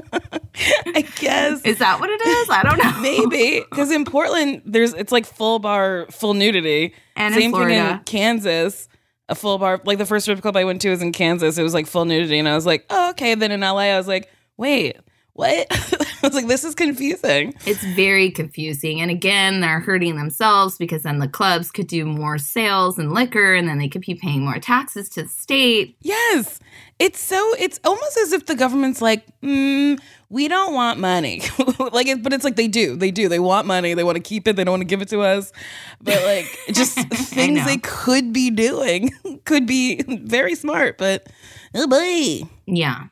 [0.58, 2.50] I guess Is that what it is?
[2.50, 3.00] I don't know.
[3.00, 6.94] maybe because in Portland, there's it's like full bar, full nudity.
[7.16, 7.74] And Same in Florida.
[7.74, 8.88] thing in Kansas.
[9.28, 11.58] A full bar, like the first strip club I went to was in Kansas.
[11.58, 13.34] It was like full nudity, and I was like, oh, okay.
[13.34, 14.98] Then in LA, I was like, wait,
[15.32, 15.66] what?
[16.34, 17.54] was like, this is confusing.
[17.66, 19.00] It's very confusing.
[19.00, 23.54] And again, they're hurting themselves because then the clubs could do more sales and liquor
[23.54, 25.96] and then they could be paying more taxes to the state.
[26.00, 26.58] Yes.
[26.98, 31.42] It's so, it's almost as if the government's like, mm, we don't want money.
[31.92, 32.96] like, it, but it's like they do.
[32.96, 33.28] They do.
[33.28, 33.94] They want money.
[33.94, 34.56] They want to keep it.
[34.56, 35.52] They don't want to give it to us.
[36.02, 39.12] But like, just things they could be doing
[39.44, 40.98] could be very smart.
[40.98, 41.28] But
[41.74, 42.48] oh boy.
[42.66, 43.04] Yeah,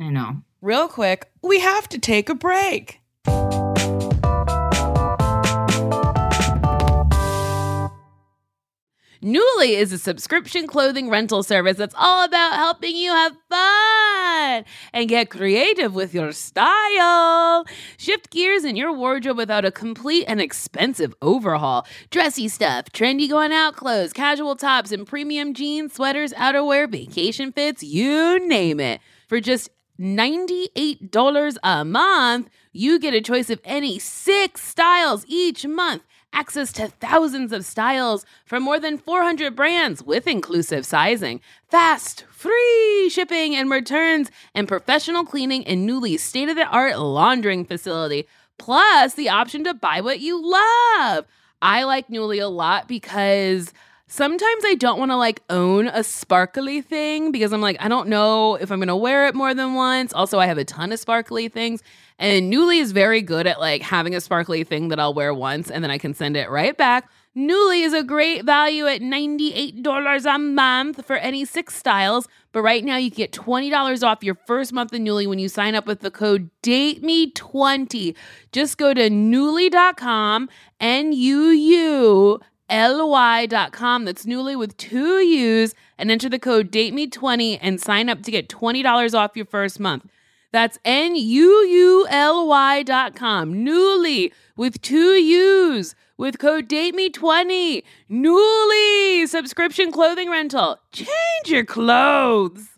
[0.00, 0.42] I know.
[0.60, 3.00] Real quick, we have to take a break.
[9.22, 15.08] Nuuly is a subscription clothing rental service that's all about helping you have fun and
[15.08, 17.64] get creative with your style.
[17.96, 21.86] Shift gears in your wardrobe without a complete and expensive overhaul.
[22.10, 27.84] Dressy stuff, trendy going out clothes, casual tops, and premium jeans, sweaters, outerwear, vacation fits,
[27.84, 29.00] you name it.
[29.28, 29.68] For just
[30.00, 36.02] $98 a month, you get a choice of any six styles each month.
[36.32, 43.08] Access to thousands of styles from more than 400 brands with inclusive sizing, fast, free
[43.10, 48.28] shipping and returns, and professional cleaning in Nuuly's state of the art laundering facility.
[48.58, 51.24] Plus, the option to buy what you love.
[51.62, 53.72] I like Nuuly a lot because
[54.08, 58.08] sometimes I don't want to like own a sparkly thing because I'm like, I don't
[58.08, 60.12] know if I'm going to wear it more than once.
[60.12, 61.82] Also, I have a ton of sparkly things.
[62.18, 65.70] And Nuuly is very good at like having a sparkly thing that I'll wear once
[65.70, 67.08] and then I can send it right back.
[67.36, 72.26] Nuuly is a great value at $98 a month for any six styles.
[72.50, 75.48] But right now, you can get $20 off your first month of Nuuly when you
[75.48, 78.16] sign up with the code DATEME20.
[78.50, 80.48] Just go to Nuuly.com,
[80.80, 87.80] N U U ly.com that's Nuuly with two u's and enter the code dateme20 and
[87.80, 90.06] sign up to get $20 off your first month.
[90.52, 93.54] That's n-u-u-l-y dot com.
[93.54, 100.78] Nuuly with two u's with code dateme20 Nuuly subscription clothing rental.
[100.92, 101.08] Change
[101.46, 102.77] your clothes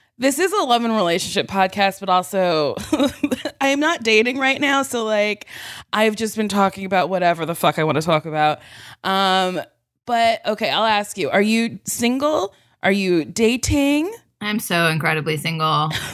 [0.21, 2.75] This is a love and relationship podcast, but also
[3.59, 4.83] I am not dating right now.
[4.83, 5.47] So, like,
[5.91, 8.59] I've just been talking about whatever the fuck I want to talk about.
[9.03, 9.59] Um,
[10.05, 12.53] but okay, I'll ask you Are you single?
[12.83, 14.13] Are you dating?
[14.41, 15.89] I'm so incredibly single.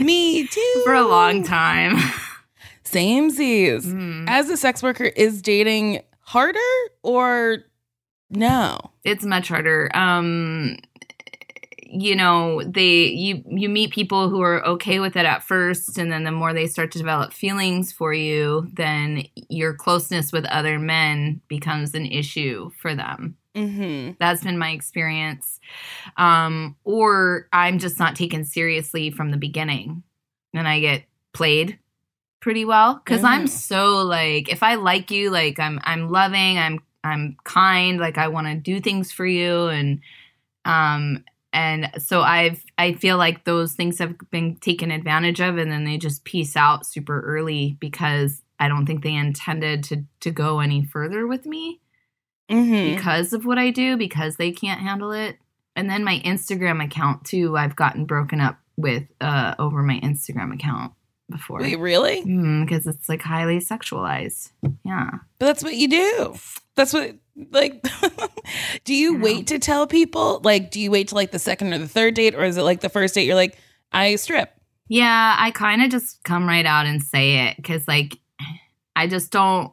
[0.00, 0.82] Me too.
[0.84, 1.96] For a long time.
[2.84, 3.86] Same Z's.
[3.86, 4.26] Mm.
[4.28, 6.58] As a sex worker, is dating harder
[7.02, 7.64] or
[8.28, 8.91] no?
[9.04, 9.90] It's much harder.
[9.94, 10.76] Um
[11.94, 16.10] you know, they you you meet people who are okay with it at first and
[16.10, 20.78] then the more they start to develop feelings for you, then your closeness with other
[20.78, 23.36] men becomes an issue for them.
[23.54, 24.12] Mm-hmm.
[24.18, 25.60] That's been my experience.
[26.16, 30.02] Um, or I'm just not taken seriously from the beginning
[30.54, 31.78] and I get played
[32.40, 33.48] pretty well because I'm Mhm.
[33.50, 38.28] so like if I like you, like I'm I'm loving, I'm I'm kind, like I
[38.28, 40.00] want to do things for you and
[40.64, 45.70] um and so I've I feel like those things have been taken advantage of and
[45.70, 50.30] then they just piece out super early because I don't think they intended to to
[50.30, 51.80] go any further with me
[52.50, 52.96] Mm-hmm.
[52.96, 55.38] because of what I do because they can't handle it.
[55.74, 60.52] And then my Instagram account too, I've gotten broken up with uh over my Instagram
[60.54, 60.92] account
[61.32, 61.60] before.
[61.60, 62.22] Wait, really?
[62.22, 64.52] Mm, because it's like highly sexualized.
[64.84, 65.10] Yeah.
[65.38, 66.36] But that's what you do.
[66.76, 67.16] That's what
[67.50, 67.84] like
[68.84, 70.40] do you wait to tell people?
[70.44, 72.62] Like do you wait to like the second or the third date or is it
[72.62, 73.58] like the first date you're like
[73.92, 74.54] I strip?
[74.92, 78.18] Yeah, I kind of just come right out and say it because, like,
[78.94, 79.72] I just don't.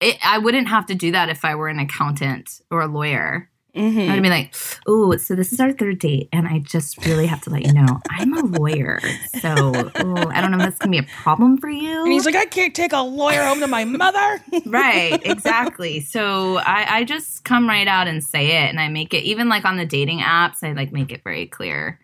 [0.00, 3.48] It, I wouldn't have to do that if I were an accountant or a lawyer.
[3.76, 4.08] Mhm.
[4.08, 4.54] I'd be like,
[4.86, 7.72] "Oh, so this is our third date, and I just really have to let you
[7.72, 9.00] know I'm a lawyer,
[9.40, 12.24] so ooh, I don't know if that's gonna be a problem for you." And he's
[12.24, 14.40] like, I can't take a lawyer home to my mother.
[14.66, 19.12] right exactly so I, I just come right out and say it and i make
[19.12, 22.00] it even like on the dating apps i like make it very clear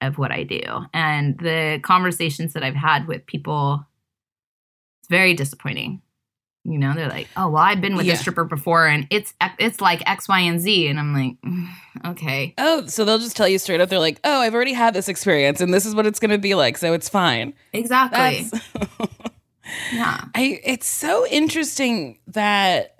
[0.00, 0.60] of what i do
[0.92, 3.86] and the conversations that i've had with people
[5.00, 6.02] it's very disappointing
[6.70, 8.14] you know they're like oh well i've been with Yeah.
[8.14, 11.68] a stripper before and it's it's like x y and z and i'm like "Mm,
[12.10, 13.88] okay Oh, so they'll just tell you straight up.
[13.88, 16.38] They're like, "Oh, I've already had this experience, and this is what it's going to
[16.38, 18.50] be like, so it's fine." exactly
[19.92, 20.60] yeah I.
[20.64, 22.96] It's so interesting that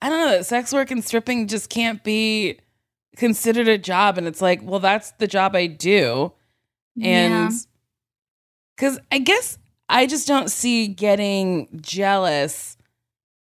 [0.00, 2.58] I don't know that sex work and stripping just can't be
[3.16, 6.32] considered a job, and it's like, well, that's the job I do,
[7.02, 7.52] and
[8.76, 12.76] because I guess I just don't see getting jealous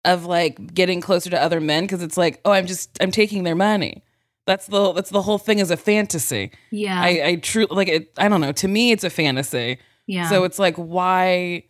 [0.04, 3.44] of like getting closer to other men because it's like, oh, I'm just I'm taking
[3.44, 4.02] their money.
[4.46, 6.50] That's the that's the whole thing is a fantasy.
[6.70, 8.12] yeah I I truly like it.
[8.18, 8.52] I don't know.
[8.52, 9.78] To me, it's a fantasy.
[10.06, 11.64] yeah So it's like, why,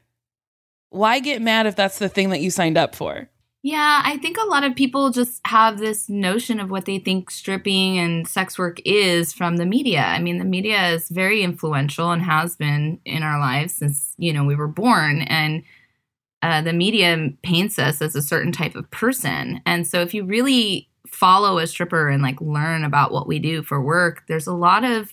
[0.89, 3.29] why get mad if that's the thing that you signed up for?
[3.65, 7.31] Yeah, I think a lot of people just have this notion of what they think
[7.31, 10.01] stripping and sex work is from the media.
[10.01, 14.33] I mean, the media is very influential and has been in our lives since, you
[14.33, 15.23] know, we were born.
[15.23, 15.63] And
[16.43, 19.61] uh, the media paints us as a certain type of person.
[19.65, 23.63] And so if you really follow a stripper and like learn about what we do
[23.63, 25.13] for work, there's a lot of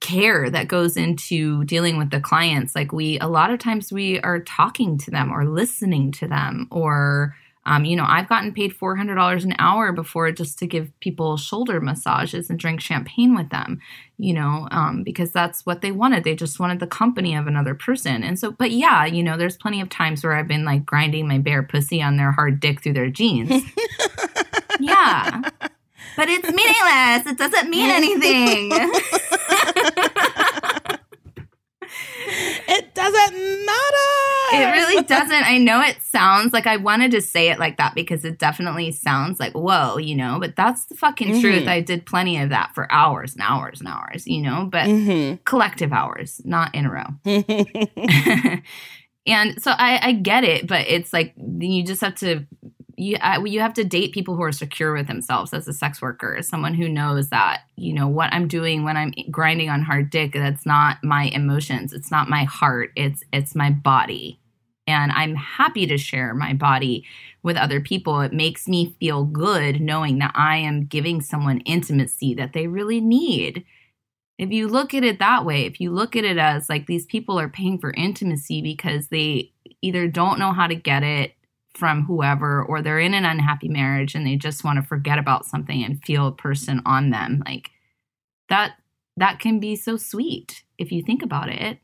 [0.00, 4.20] care that goes into dealing with the clients like we a lot of times we
[4.20, 7.34] are talking to them or listening to them or
[7.66, 11.80] Um, you know, I've gotten paid $400 an hour before just to give people shoulder
[11.80, 13.80] massages and drink champagne with them,
[14.18, 16.24] you know, um, because that's what they wanted.
[16.24, 18.22] They just wanted the company of another person.
[18.22, 21.26] And so, but yeah, you know, there's plenty of times where I've been like grinding
[21.26, 23.50] my bare pussy on their hard dick through their jeans.
[24.80, 25.42] yeah.
[26.16, 27.26] But it's meaningless.
[27.26, 28.70] It doesn't mean anything.
[32.28, 33.34] It doesn't
[33.66, 34.52] matter.
[34.52, 35.32] It really doesn't.
[35.44, 38.92] I know it sounds like I wanted to say it like that because it definitely
[38.92, 41.40] sounds like, whoa, you know, but that's the fucking Mhm.
[41.40, 41.68] truth.
[41.68, 45.38] I did plenty of that for hours and hours and hours, you know, but Mhm.
[45.44, 47.06] collective hours, not in a row.
[49.26, 52.46] and so I, I get it, but it's like you just have to
[52.96, 56.36] you you have to date people who are secure with themselves as a sex worker,
[56.36, 60.10] as someone who knows that you know what I'm doing when I'm grinding on hard
[60.10, 60.32] dick.
[60.32, 61.92] That's not my emotions.
[61.92, 62.92] It's not my heart.
[62.96, 64.40] It's it's my body,
[64.86, 67.04] and I'm happy to share my body
[67.42, 68.20] with other people.
[68.20, 73.00] It makes me feel good knowing that I am giving someone intimacy that they really
[73.00, 73.64] need
[74.38, 77.06] if you look at it that way, if you look at it as like these
[77.06, 81.32] people are paying for intimacy because they either don't know how to get it
[81.76, 85.44] from whoever or they're in an unhappy marriage and they just want to forget about
[85.46, 87.70] something and feel a person on them, like
[88.48, 88.72] that
[89.16, 91.78] that can be so sweet if you think about it.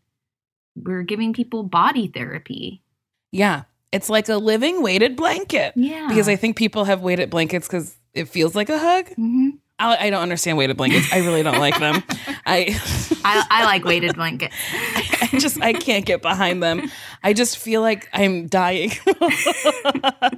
[0.76, 2.82] We're giving people body therapy.
[3.30, 5.74] yeah, it's like a living weighted blanket.
[5.76, 6.08] Yeah.
[6.08, 9.08] Because I think people have weighted blankets because it feels like a hug.
[9.14, 9.50] hmm
[9.82, 11.12] I, I don't understand weighted blankets.
[11.12, 12.02] I really don't like them.
[12.46, 12.78] I,
[13.24, 14.54] I, I like weighted blankets.
[14.74, 16.90] I just I can't get behind them.
[17.22, 18.92] I just feel like I'm dying.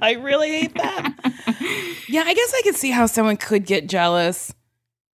[0.01, 1.15] I really hate them.
[2.07, 4.53] Yeah, I guess I could see how someone could get jealous.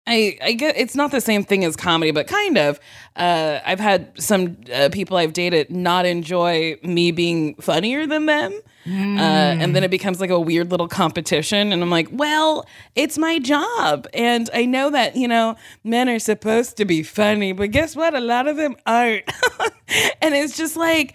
[0.06, 2.78] I I get it's not the same thing as comedy, but kind of.
[3.16, 8.52] Uh, I've had some uh, people I've dated not enjoy me being funnier than them,
[8.86, 11.72] uh, and then it becomes like a weird little competition.
[11.72, 16.18] And I'm like, well, it's my job, and I know that you know men are
[16.18, 18.14] supposed to be funny, but guess what?
[18.14, 19.24] A lot of them aren't,
[20.20, 21.14] and it's just like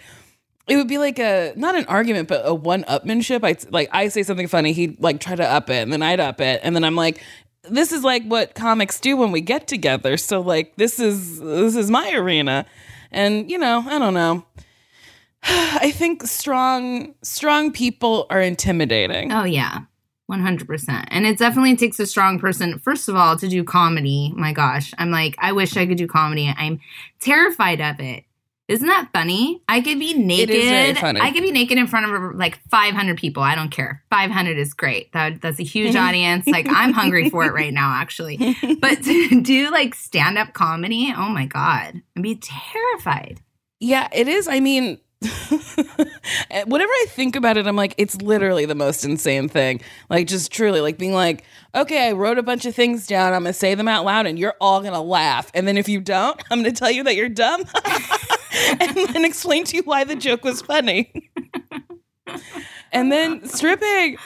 [0.67, 4.07] it would be like a not an argument but a one upmanship i like i
[4.07, 6.75] say something funny he'd like try to up it and then i'd up it and
[6.75, 7.21] then i'm like
[7.63, 11.75] this is like what comics do when we get together so like this is this
[11.75, 12.65] is my arena
[13.11, 14.43] and you know i don't know
[15.43, 19.81] i think strong strong people are intimidating Oh yeah.
[20.31, 21.05] 100%.
[21.09, 24.31] And it definitely takes a strong person first of all to do comedy.
[24.35, 24.93] My gosh.
[24.97, 26.53] I'm like I wish I could do comedy.
[26.55, 26.79] I'm
[27.19, 28.23] terrified of it.
[28.67, 29.61] Isn't that funny?
[29.67, 30.49] I could be naked.
[30.49, 31.19] is very funny.
[31.19, 33.43] I could be naked in front of like 500 people.
[33.43, 34.03] I don't care.
[34.09, 35.11] 500 is great.
[35.11, 36.47] That that's a huge audience.
[36.47, 38.37] Like I'm hungry for it right now actually.
[38.79, 42.01] But to do like stand-up comedy, oh my god.
[42.15, 43.41] I'd be terrified.
[43.81, 44.47] Yeah, it is.
[44.47, 44.99] I mean,
[46.49, 49.81] eh, whenever I think about it, I'm like, it's literally the most insane thing.
[50.09, 51.43] Like, just truly, like being like,
[51.75, 53.33] okay, I wrote a bunch of things down.
[53.33, 55.51] I'm gonna say them out loud, and you're all gonna laugh.
[55.53, 57.63] And then if you don't, I'm gonna tell you that you're dumb,
[58.79, 61.31] and then explain to you why the joke was funny.
[62.91, 64.17] and then stripping,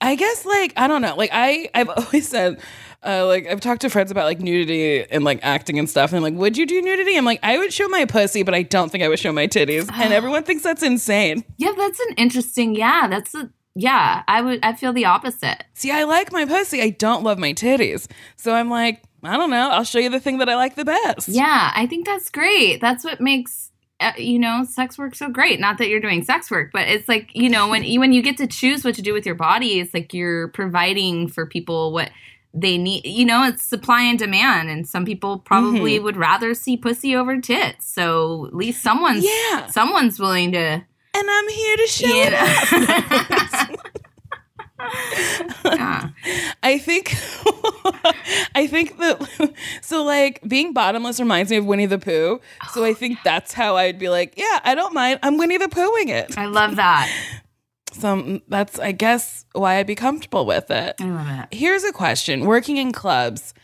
[0.00, 1.14] I guess, like I don't know.
[1.16, 2.60] Like I, I've always said.
[3.04, 6.18] Uh, like I've talked to friends about like nudity and like acting and stuff, and
[6.18, 7.16] I'm like, would you do nudity?
[7.16, 9.48] I'm like, I would show my pussy, but I don't think I would show my
[9.48, 11.42] titties, and everyone thinks that's insane.
[11.56, 12.76] Yeah, that's an interesting.
[12.76, 15.64] Yeah, that's a yeah, I would I feel the opposite.
[15.74, 19.50] See, I like my pussy, I don't love my titties, so I'm like, I don't
[19.50, 21.28] know, I'll show you the thing that I like the best.
[21.28, 22.80] Yeah, I think that's great.
[22.80, 25.60] That's what makes Uh, you know sex work so great.
[25.60, 28.20] Not that you're doing sex work, but it's like you know when you, when you
[28.22, 31.92] get to choose what to do with your body, it's like you're providing for people
[31.92, 32.10] what
[32.54, 33.06] they need.
[33.06, 36.04] You know, it's supply and demand, and some people probably mm-hmm.
[36.04, 37.86] would rather see pussy over tits.
[37.86, 39.66] So at least someone's Yeah.
[39.68, 40.58] someone's willing to.
[40.58, 40.84] and
[41.14, 43.68] I'm here to show You it.
[43.70, 43.76] know.
[45.64, 46.08] yeah.
[46.62, 47.10] I think
[48.54, 49.52] I think that
[49.82, 52.40] so like being bottomless reminds me of Winnie the Pooh.
[52.72, 55.20] So I think that's how I'd be like, yeah, I don't mind.
[55.22, 56.36] I'm Winnie the Poohing it.
[56.38, 57.10] I love that.
[57.92, 60.96] So um, that's I guess why I'd be comfortable with it.
[61.00, 61.56] I love it.
[61.56, 62.46] Here's a question.
[62.46, 63.54] Working in clubs,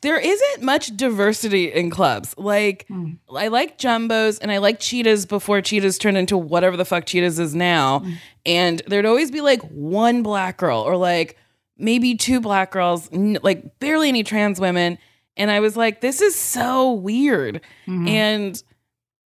[0.00, 2.34] there isn't much diversity in clubs.
[2.38, 3.18] Like Mm.
[3.34, 7.38] I like jumbos and I like cheetahs before cheetahs turned into whatever the fuck cheetahs
[7.38, 8.00] is now.
[8.00, 8.14] Mm.
[8.46, 11.36] And there'd always be like one black girl or like
[11.76, 14.98] maybe two black girls, n- like barely any trans women.
[15.36, 17.60] And I was like, this is so weird.
[17.86, 18.08] Mhm.
[18.08, 18.62] And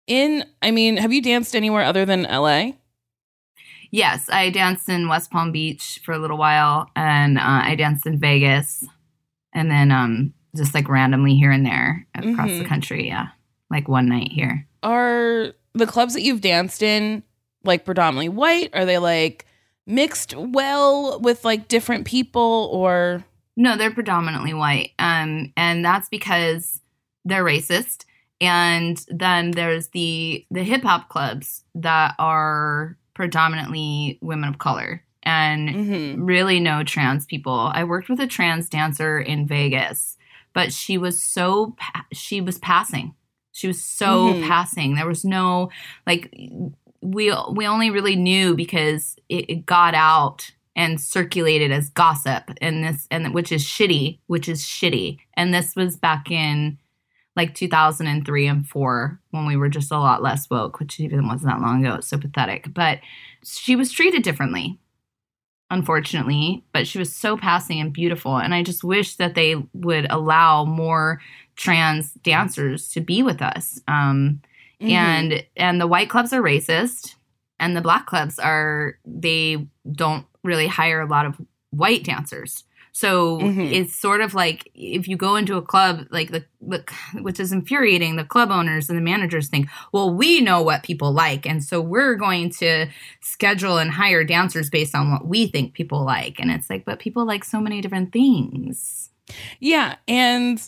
[0.07, 2.71] in, I mean, have you danced anywhere other than LA?
[3.91, 8.05] Yes, I danced in West Palm Beach for a little while, and uh, I danced
[8.05, 8.83] in Vegas,
[9.53, 12.67] and then um, just like randomly here and there across the Mhm.
[12.67, 13.07] country.
[13.07, 13.27] Yeah,
[13.69, 14.67] like one night here.
[14.83, 17.23] Are the clubs that you've danced in
[17.63, 18.69] like predominantly white?
[18.73, 19.45] Are they like
[19.85, 23.23] mixed well with like different people or
[23.55, 24.91] No, they're predominantly white.
[24.99, 26.79] Um, and that's because
[27.25, 28.05] they're racist.
[28.39, 35.69] And then there's the the hip hop clubs that are predominantly women of color and
[35.69, 36.15] Mhm.
[36.19, 37.71] really no trans people.
[37.73, 40.16] I worked with a trans dancer in Vegas,
[40.57, 41.75] but she was so
[42.11, 43.13] she was passing.
[43.51, 44.41] She was so Mhm.
[44.41, 44.95] passing.
[44.95, 45.69] There was no
[46.07, 46.35] like
[47.01, 52.83] we we only really knew because it, it got out and circulated as gossip and
[52.83, 55.19] this and which is shitty, which is shitty.
[55.35, 56.79] And this was back in
[57.35, 61.51] like 2003 and 4 when we were just a lot less woke, which even wasn't
[61.51, 61.95] that long ago.
[61.97, 62.73] It's so pathetic.
[62.73, 62.99] But
[63.43, 64.79] she was treated differently
[65.69, 68.37] unfortunately, but she was so passing and beautiful.
[68.37, 71.21] And I just wish that they would allow more
[71.55, 73.79] trans dancers to be with us.
[73.87, 74.41] Um,
[74.79, 74.91] Mhm.
[74.91, 77.15] And and the white clubs are racist,
[77.59, 81.35] and the black clubs are they don't really hire a lot of
[81.71, 82.63] white dancers.
[82.99, 83.71] So Mhm.
[83.71, 86.83] it's sort of like if you go into a club, like the, the
[87.21, 88.15] which is infuriating.
[88.15, 91.79] The club owners and the managers think, well, we know what people like, and so
[91.79, 92.87] we're going to
[93.21, 96.39] schedule and hire dancers based on what we think people like.
[96.39, 99.11] And it's like, but people like so many different things.
[99.59, 100.59] Yeah, and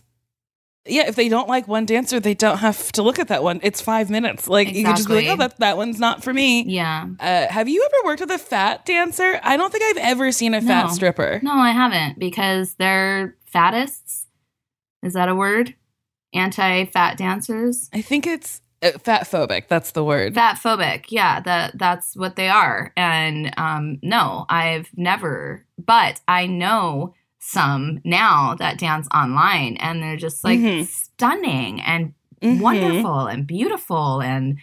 [0.89, 3.59] yeah, if they don't like one dancer, they don't have to look at that one.
[3.63, 4.47] It's five minutes.
[4.47, 7.07] Like you can just be like, "Oh, that that one's not for me." Yeah.
[7.19, 9.39] Uh, have you ever worked with a fat dancer?
[9.43, 10.93] I don't think I've ever seen a fat No.
[10.93, 11.39] stripper.
[11.43, 14.25] No, I haven't because they're fattists.
[15.03, 15.75] Is that a word?
[16.33, 17.89] Anti fat dancers?
[17.93, 19.67] I think it's uh, fat phobic.
[19.67, 20.35] That's the word.
[20.35, 21.05] Fat phobic.
[21.09, 22.93] Yeah, that that's what they are.
[22.95, 27.13] And um no, I've never but I know
[27.51, 30.85] some now that dance online and they're just like Mhm.
[30.87, 32.61] stunning and Mhm.
[32.61, 34.57] wonderful and beautiful and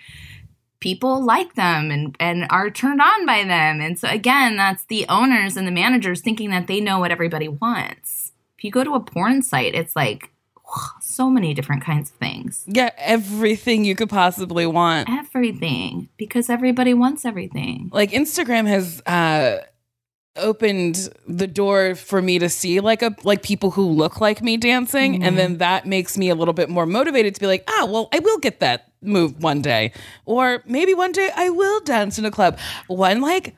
[0.80, 5.05] people like them and and are turned on by them and so again that's the
[5.09, 8.95] owners and the managers thinking that they know what everybody wants if you go to
[8.95, 10.30] a porn site it's like
[11.01, 15.09] so many different kinds of things Yeah, everything you could possibly want.
[15.09, 19.59] everything because everybody wants everything Like Instagram has uh
[20.39, 24.57] opened the door for me to see like a like people who look like me
[24.57, 25.22] dancing Mm-hmm.
[25.22, 28.09] and then that makes me a little bit more motivated to be like, "Ah, well,
[28.12, 29.93] I will get that move one day."
[30.24, 32.59] Or maybe one day I will dance in a club.
[32.89, 33.55] One like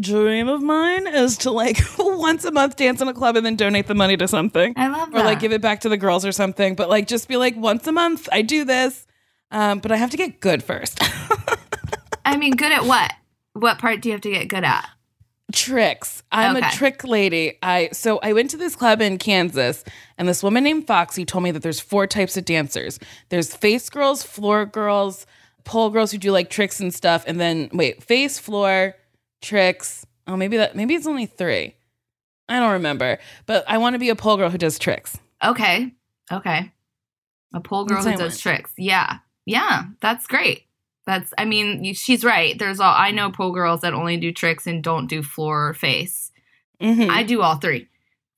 [0.00, 3.56] dream of mine is to like once a month dance in a club and then
[3.56, 4.72] donate the money to something.
[4.76, 6.74] i love or like give it back to the girls or something.
[6.76, 9.06] But like just be like once a month I do this,
[9.50, 11.00] um, but I have to get good first.
[12.24, 13.12] i mean good at what
[13.54, 14.86] what part do you have to get good at
[15.52, 16.22] tricks.
[16.30, 17.58] I'm a trick lady.
[17.62, 19.84] I so I went to this club in Kansas,
[20.16, 22.98] and this woman named Foxy told me that there's four types of dancers.
[23.30, 25.26] There's face girls, floor girls,
[25.64, 28.94] pole girls who do like tricks and stuff, and then wait, face, floor,
[29.42, 30.06] tricks.
[30.26, 31.74] Oh, maybe that maybe it's only three.
[32.48, 35.18] I don't remember, but I want to be a pole girl who does tricks.
[35.44, 35.92] okay
[36.30, 36.72] okay
[37.54, 40.64] a pole girl That's who does tricks yeah yeah that's great
[41.08, 44.30] that's i mean you- she's right there's all i know pole girls that only do
[44.30, 46.30] tricks and don't do floor or face
[46.80, 47.08] Mhm.
[47.10, 47.88] i do all three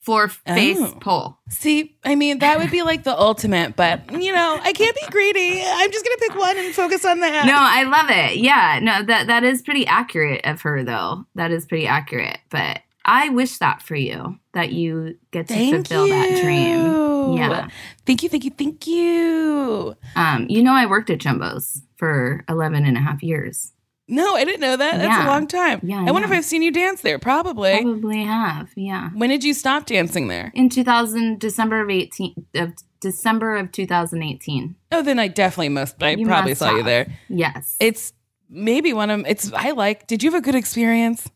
[0.00, 0.94] floor face Oh.
[1.00, 4.94] pole See, I mean, that would be like the ultimate, but you know, I can't
[4.96, 5.60] be greedy.
[5.62, 7.44] I'm just gonna pick one and focus on that.
[7.44, 11.50] no i love it yeah no that that is pretty accurate of her though that
[11.50, 16.08] is pretty accurate but i wish that for you that you get to Thank fulfill
[16.08, 17.36] that dream you.
[17.38, 17.68] yeah
[18.06, 19.94] Thank you, thank you, thank you.
[20.16, 23.72] um you know i worked at jumbo's for 11 and a half years
[24.08, 24.98] No, I didn't know that.
[24.98, 25.26] That's Yeah.
[25.28, 25.78] a long time.
[25.84, 26.32] Yeah, I, I wonder if.
[26.34, 27.20] I've seen you dance there.
[27.20, 27.80] Probably.
[27.80, 30.50] probably have yeah When did you stop dancing there?
[30.52, 36.02] in 2000 december of 18 of december of 2018 Oh, then I definitely must.
[36.02, 37.06] I You probably must saw you there.
[37.28, 38.12] yes It's
[38.48, 39.52] maybe one of it's.
[39.52, 40.08] I like.
[40.08, 41.30] Did you have a good experience?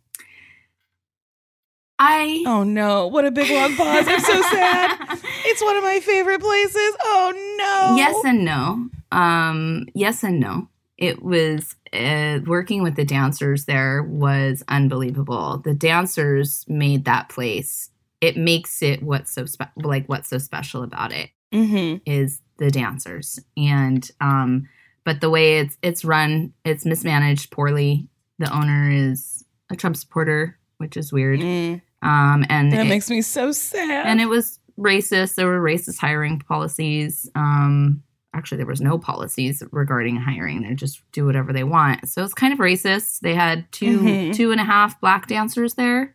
[1.99, 3.07] I Oh no!
[3.07, 4.07] What a big long pause.
[4.09, 5.19] I'm so sad.
[5.47, 6.97] It's one of my favorite places.
[7.03, 7.97] Oh no!
[7.97, 14.03] yes and no um yes and no it was uh, working with the dancers there
[14.03, 17.91] was unbelievable the dancers made that place
[18.21, 21.99] it makes it what's so spe- like what's so special about it Mm-hmm.
[22.11, 24.67] is the dancers and um
[25.05, 30.59] but the way it's it's run it's mismanaged poorly the owner is a trump supporter
[30.79, 34.07] which is weird Mm, um and that it- makes me so sad.
[34.07, 38.03] and it was racist there were racist hiring policies um
[38.35, 42.35] actually there was no policies regarding hiring they just do whatever they want so it's
[42.35, 44.35] kind of racist they had 2 Mhm.
[44.35, 46.15] two and a half black dancers there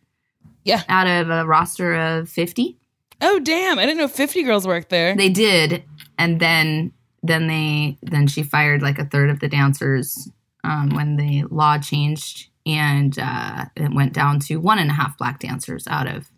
[0.66, 0.84] Yeah.
[0.90, 2.78] out of a roster of 50
[3.22, 3.80] oh damn!
[3.80, 5.16] I didn't know 50 girls worked there.
[5.16, 5.84] they did
[6.18, 6.92] and then
[7.24, 10.30] then they then she fired like a third of the dancers
[10.66, 15.18] um, when the law changed and uh, it went down to one and a half
[15.18, 16.30] black dancers out of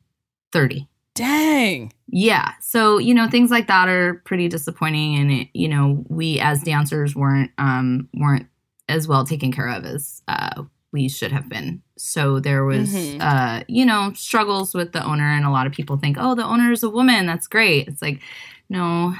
[0.51, 0.87] 30.
[1.13, 1.91] Dang.
[2.07, 2.53] Yeah.
[2.61, 6.63] So, you know, things like that are pretty disappointing and it, you know, we as
[6.63, 8.47] dancers weren't um weren't
[8.87, 10.63] as well taken care of as uh
[10.93, 11.81] we should have been.
[11.97, 13.17] So there was Mhm.
[13.21, 16.45] uh you know, struggles with the owner and a lot of people think, "Oh, the
[16.45, 17.25] owner is a woman.
[17.25, 18.21] That's great." It's like,
[18.69, 19.13] no,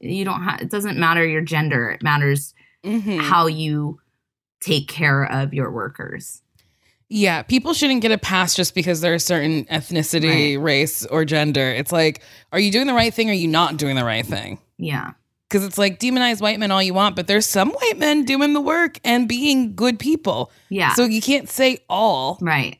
[0.00, 1.90] you don't have it doesn't matter your gender.
[1.90, 3.20] It matters Mhm.
[3.20, 3.98] how you
[4.62, 6.42] take care of your workers.
[7.08, 11.68] Yeah, people shouldn't get a pass just because they're a certain ethnicity, race, or gender.
[11.68, 14.24] It's like, are you doing the right thing or are you not doing the right
[14.24, 14.58] thing?
[14.78, 15.10] Yeah.
[15.46, 18.54] Because it's like demonize white men all you want, but there's some white men doing
[18.54, 20.50] the work and being good people.
[20.70, 20.94] Yeah.
[20.94, 22.38] So you can't say all.
[22.40, 22.78] right.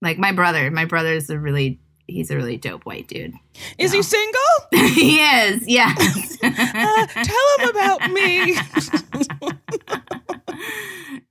[0.00, 3.34] Like my brother, my brother is a really he's a really dope white dude.
[3.78, 4.40] Is he single?
[4.72, 5.94] he is, Yeah.
[6.42, 8.56] Uh, tell him about me.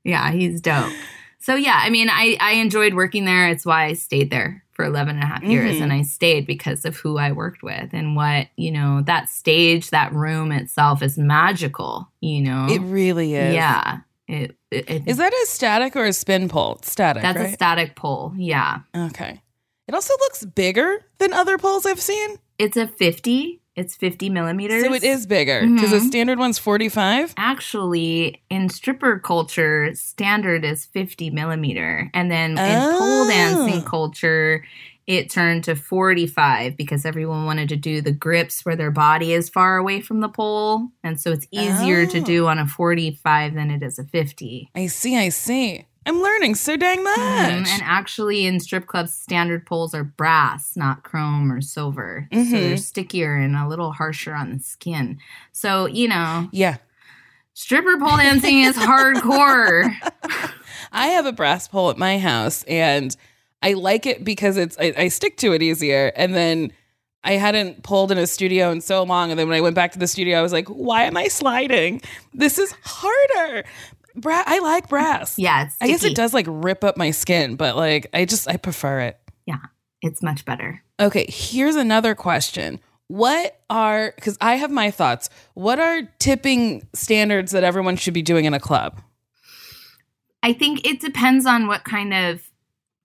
[0.04, 0.92] yeah, he's dope.
[1.40, 3.48] So yeah, I mean, I I enjoyed working there.
[3.50, 5.82] It's why I stayed there for 11 and a half years Mhm.
[5.84, 9.90] and I stayed because of who I worked with and what, you know, that stage,
[9.90, 12.68] that room itself is magical, you know.
[12.70, 13.56] it really is.
[13.56, 14.00] Yeah.
[14.28, 16.78] It, it, it- Is that a static or a spin pole?
[16.84, 17.24] Static.
[17.24, 17.50] that's right?
[17.50, 18.34] a static pole.
[18.38, 18.80] Yeah.
[18.96, 19.42] Okay.
[19.88, 22.38] It also looks bigger than other poles I've seen.
[22.60, 23.62] It's a 50.
[23.76, 24.84] It's 50 millimeters.
[24.84, 26.08] So it is bigger because the Mhm.
[26.08, 27.34] standard one's 45.
[27.38, 32.10] Actually, in stripper culture, standard is 50 millimeter.
[32.14, 33.28] And then in pole Oh.
[33.30, 34.64] dancing culture,
[35.06, 39.48] it turned to 45 because everyone wanted to do the grips where their body is
[39.48, 40.90] far away from the pole.
[41.04, 42.24] And so it's easier to Oh.
[42.24, 44.70] do on a 45 than it is a 50.
[44.76, 45.86] I see, I see.
[46.08, 47.18] I'm learning so dang much.
[47.18, 47.68] Mhm.
[47.68, 52.28] And actually, in strip clubs, standard poles are brass, not chrome or silver.
[52.32, 52.52] So Mhm.
[52.52, 55.20] they're stickier and a little harsher on the skin.
[55.52, 56.78] So, you know, yeah.
[57.54, 59.94] stripper pole dancing is hardcore.
[60.92, 63.16] I have a brass pole at my house and
[63.62, 66.12] I like it because it's I, I stick to it easier.
[66.16, 66.72] And then
[67.24, 69.32] I hadn't pulled in a studio in so long.
[69.32, 71.28] And then when I went back to the studio, I was like, why am I
[71.28, 72.02] sliding?
[72.34, 73.66] This is harder.
[74.18, 75.38] Bra- I like brass.
[75.48, 78.58] Yeah, I guess it does like rip up my skin, but like I just I
[78.58, 79.20] prefer it.
[79.46, 79.58] Yeah,
[80.02, 80.84] it's much better.
[81.00, 82.80] Okay, here's another question.
[83.08, 85.30] What are because I have my thoughts.
[85.54, 89.02] What are tipping standards that everyone should be doing in a club?
[90.44, 92.42] I think it depends on what kind of,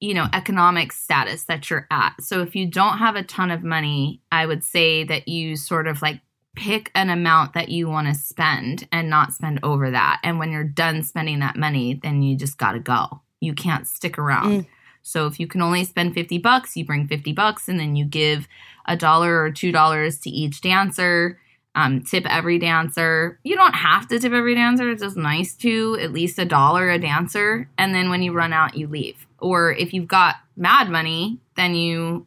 [0.00, 2.14] you know, economic status that you're at.
[2.20, 5.86] So if you don't have a ton of money, I would say that you sort
[5.86, 6.20] of like
[6.54, 10.20] pick an amount that you want to spend and not spend over that.
[10.22, 13.20] And when you're done spending that money, then you just got to go.
[13.40, 14.62] You can't stick around.
[14.62, 14.66] Mm.
[15.02, 18.04] So if you can only spend 50 bucks, you bring 50 bucks and then you
[18.04, 18.46] give
[18.86, 21.38] a dollar or two dollars to each dancer.
[21.74, 23.40] Um, tip every dancer.
[23.44, 24.90] You don't have to tip every dancer.
[24.90, 27.68] It's just nice to at least a dollar a dancer.
[27.78, 29.26] And then when you run out, you leave.
[29.38, 32.26] Or if you've got mad money, then you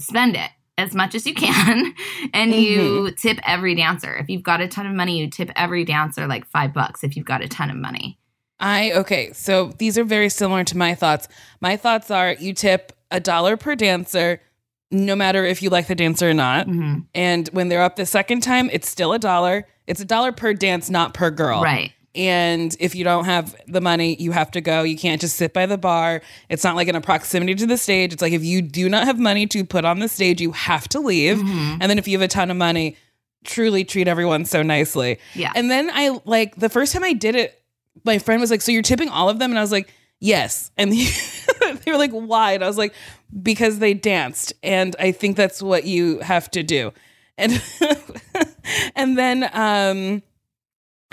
[0.00, 1.94] spend it as much as you can
[2.32, 4.14] and you tip every dancer.
[4.16, 7.16] If you've got a ton of money, you tip every dancer like five bucks if
[7.16, 8.18] you've got a ton of money.
[8.60, 11.28] I okay, so these are very similar to my thoughts.
[11.60, 14.40] My thoughts are you tip a dollar per dancer,
[14.90, 16.66] no matter if you like the dancer or not.
[16.66, 19.66] hmm And when they're up the second time, it's still a dollar.
[19.86, 21.62] It's a dollar per dance, not per girl.
[21.62, 21.92] Right.
[22.14, 24.82] And if you don't have the money, you have to go.
[24.82, 26.22] You can't just sit by the bar.
[26.48, 28.12] It's not like in a proximity to the stage.
[28.12, 30.88] It's like if you do not have money to put on the stage, you have
[30.90, 31.38] to leave.
[31.38, 31.78] Mhm.
[31.80, 32.96] And then if you have a ton of money,
[33.44, 35.18] truly treat everyone so nicely.
[35.34, 35.52] Yeah.
[35.56, 37.60] And then I like the first time I did it,
[38.04, 40.70] my friend was like, "So you're tipping all of them?" And I was like, "Yes."
[40.76, 40.92] And
[41.82, 42.94] they were like, "Why?" And I was like,
[43.42, 46.92] "Because they danced, and I think that's what you have to do."
[47.36, 47.60] And
[48.96, 50.22] and then um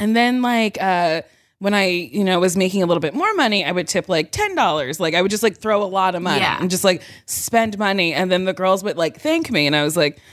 [0.02, 1.22] and then like uh
[1.60, 4.32] when I, you know, was making a little bit more money, I would tip like
[4.32, 5.00] ten dollars.
[5.00, 6.58] Like I would just like throw a lot of money Yeah.
[6.60, 9.84] and just like spend money, and then the girls would like thank me, and I
[9.84, 10.24] was like, "They're-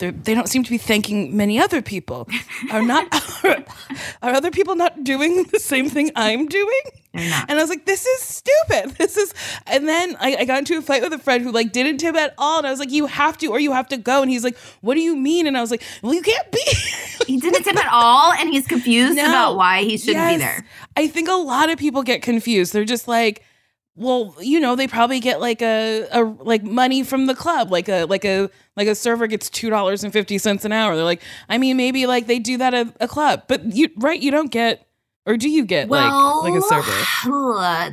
[0.00, 2.28] they don't seem to be thanking many other people.
[2.72, 3.06] Are not
[4.22, 6.80] are other people not doing the same thing I'm doing?
[7.12, 8.94] And I was like, this is stupid.
[8.98, 9.34] This is.
[9.66, 12.14] And then I, I got into a fight with a friend who like didn't tip
[12.16, 14.22] at all, and I was like, you have to, or you have to go.
[14.22, 15.46] And he's like, what do you mean?
[15.46, 16.62] And I was like, well, you can't be.
[17.26, 19.24] He didn't tip at all and he's confused No.
[19.28, 20.64] about why he shouldn't be there.
[20.96, 22.72] I think a lot of people get confused.
[22.72, 23.42] They're just like,
[23.96, 27.88] well, you know, they probably get like a, a like money from the club, like
[27.88, 30.94] a like a like a server gets two dollars and fifty cents an hour.
[30.96, 34.20] They're like, I mean, maybe like they do that at a club, but you right,
[34.20, 34.86] you don't get,
[35.26, 36.10] or do you get like
[36.44, 36.90] like a server?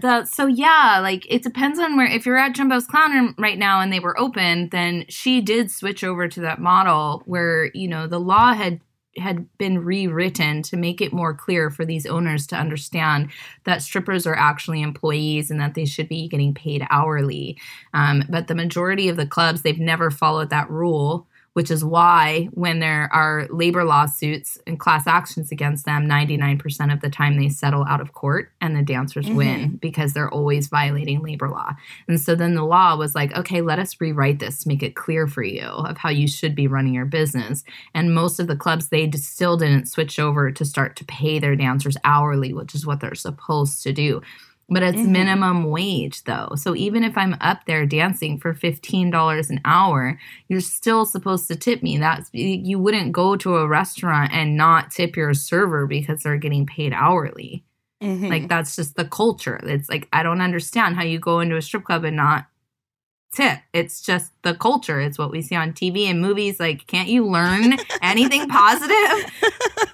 [0.02, 2.08] the- so yeah, like it depends on where.
[2.08, 5.72] If you're at Jumbo's Clown Room right now and they were open, then she did
[5.72, 8.80] switch over to that model where you know the law had
[9.20, 13.30] had been rewritten to make it more clear for these owners to understand
[13.64, 17.58] that strippers are actually employees and that they should be getting paid hourly.
[17.94, 21.28] Um, but the majority of the clubs, they've never followed that rule
[21.58, 27.02] which is why when there are labor lawsuits and class actions against them, 99% of
[27.02, 29.36] the time they settle out of court and the dancers Mm-hmm.
[29.36, 31.74] win because they're always violating labor law.
[32.08, 34.96] And so then the law was like, okay, let us rewrite this to make it
[34.96, 37.64] clear for you of how you should be running your business.
[37.96, 41.56] And most of the clubs, they still didn't switch over to start to pay their
[41.56, 44.22] dancers hourly, which is what they're supposed to do.
[44.70, 45.08] But it's Mhm.
[45.12, 46.50] minimum wage though.
[46.56, 51.56] So even if I'm up there dancing for $15 an hour, you're still supposed to
[51.56, 51.98] tip me.
[51.98, 56.66] That's you wouldn't go to a restaurant and not tip your server because they're getting
[56.66, 57.64] paid hourly.
[58.04, 58.30] Mhm.
[58.30, 59.60] Like that's just the culture.
[59.64, 62.46] It's like I don't understand how you go into a strip club and not
[63.34, 63.60] tip.
[63.74, 65.00] It's just the culture.
[65.00, 66.60] It's what we see on TV and movies.
[66.60, 69.32] Like, can't you learn anything positive?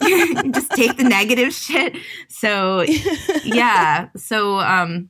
[0.53, 1.95] just take the negative shit.
[2.29, 2.81] So
[3.43, 4.09] yeah.
[4.15, 5.09] So um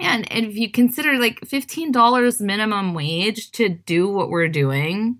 [0.00, 5.18] and if you consider like $15 minimum wage to do what we're doing,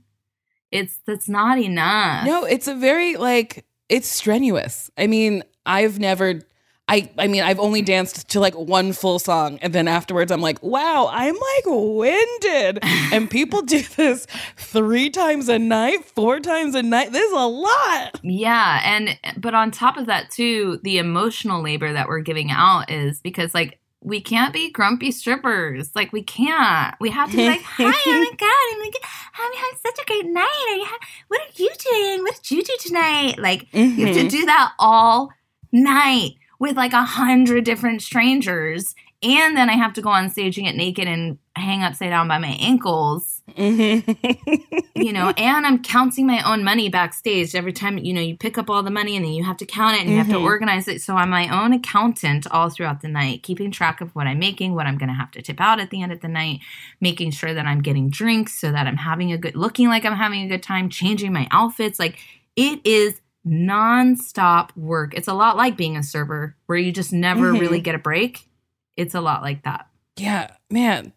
[0.71, 2.27] it's that's not enough.
[2.27, 4.91] No, it's a very like it's strenuous.
[4.99, 6.41] I mean, I've never
[6.87, 10.43] I I mean, I've only danced to like one full song and then afterwards I'm
[10.43, 12.81] like, "Wow, I'm like winded."
[13.13, 14.27] and people do this
[14.57, 17.13] 3 times a night, 4 times a night.
[17.13, 18.21] This is a lot.
[18.23, 22.91] Yeah, and but on top of that too, the emotional labor that we're giving out
[22.91, 25.91] is because like we can't be grumpy strippers.
[25.95, 26.95] Like we can't.
[27.01, 28.95] We have to be like, "Hi, oh my god, I'm like,
[29.39, 30.67] I'm having such a great night.
[30.69, 32.23] Are you ha- what are you doing?
[32.25, 34.29] What did you do tonight?" Like you have to mm-hmm.
[34.29, 35.31] do that all
[35.73, 40.59] night with like a hundred different strangers, and then I have to go on stage
[40.59, 46.27] and get naked and hang upside down by my ankles you know, and I'm counting
[46.27, 49.25] my own money backstage every time, you know, you pick up all the money and
[49.25, 50.45] then you have to count it and you have to Mhm.
[50.45, 51.03] organize it.
[51.03, 54.75] So I'm my own accountant all throughout the night, keeping track of what I'm making,
[54.75, 56.61] what I'm going to have to tip out at the end of the night,
[57.01, 60.17] making sure that I'm getting drinks so that I'm having a good, looking like I'm
[60.17, 61.99] having a good time, changing my outfits.
[61.99, 62.19] Like
[62.57, 65.15] it is nonstop work.
[65.15, 67.61] It's a lot like being a server where you just never Mhm.
[67.61, 68.49] really get a break.
[68.97, 69.87] It's a lot like that.
[70.17, 71.13] yeah, man.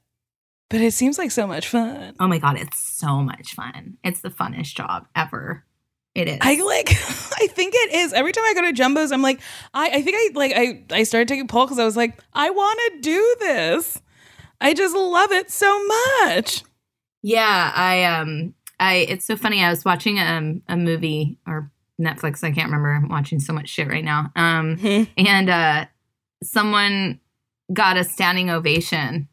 [0.70, 2.16] But it seems like so much fun.
[2.20, 3.98] Oh my God, it's so much fun.
[4.04, 5.64] It's the funnest job ever.
[6.16, 6.40] It is.
[6.42, 6.90] I like
[7.40, 8.12] I think it is.
[8.12, 9.40] Every time I go to Jumbo's, I'm like,
[9.74, 12.50] I, I think I like I, I started taking pole because I was like, I
[12.50, 14.02] want to do this.
[14.60, 15.86] I just love it so
[16.26, 16.64] much.
[17.22, 19.64] yeah, I um I it's so funny.
[19.64, 22.94] I was watching um a movie or Netflix, I can't remember.
[22.94, 24.32] I'm watching so much shit right now.
[24.36, 24.78] Um
[25.18, 25.86] and uh
[26.44, 27.20] someone
[27.74, 29.28] got a standing ovation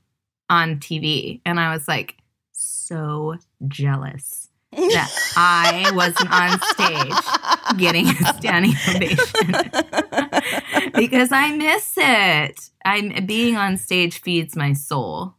[0.48, 2.16] on TV and I was like
[2.52, 3.36] so
[3.68, 9.70] jealous that I wasn't on stage getting a standing ovation
[10.94, 12.70] because I miss it.
[12.84, 15.34] I'm being on stage feeds my soul.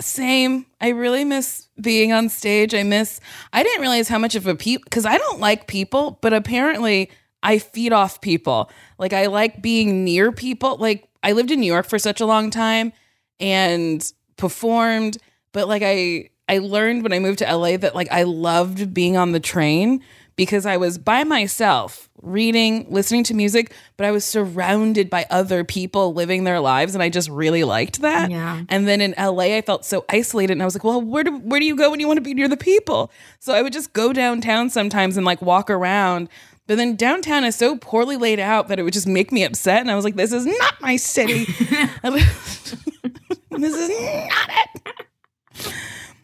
[0.00, 0.66] Same.
[0.80, 2.74] I really miss being on stage.
[2.74, 3.20] I miss.
[3.52, 7.10] I didn't realize how much of a people because I don't like people, but apparently
[7.42, 8.70] I feed off people.
[8.98, 10.76] Like I like being near people.
[10.78, 12.92] Like I lived in New York for such a long time
[13.38, 15.18] and performed,
[15.52, 19.16] but like I I learned when I moved to LA that like I loved being
[19.16, 20.02] on the train
[20.38, 25.64] because I was by myself reading, listening to music, but I was surrounded by other
[25.64, 28.30] people living their lives and I just really liked that.
[28.30, 28.62] Yeah.
[28.68, 31.36] And then in LA, I felt so isolated, and I was like, "Well, where do
[31.38, 33.10] where do you go when you want to be near the people?"
[33.40, 36.28] So I would just go downtown sometimes and like walk around.
[36.68, 39.80] But then downtown is so poorly laid out that it would just make me upset,
[39.80, 41.44] and I was like, "This is not my city.
[42.04, 45.74] this is not it."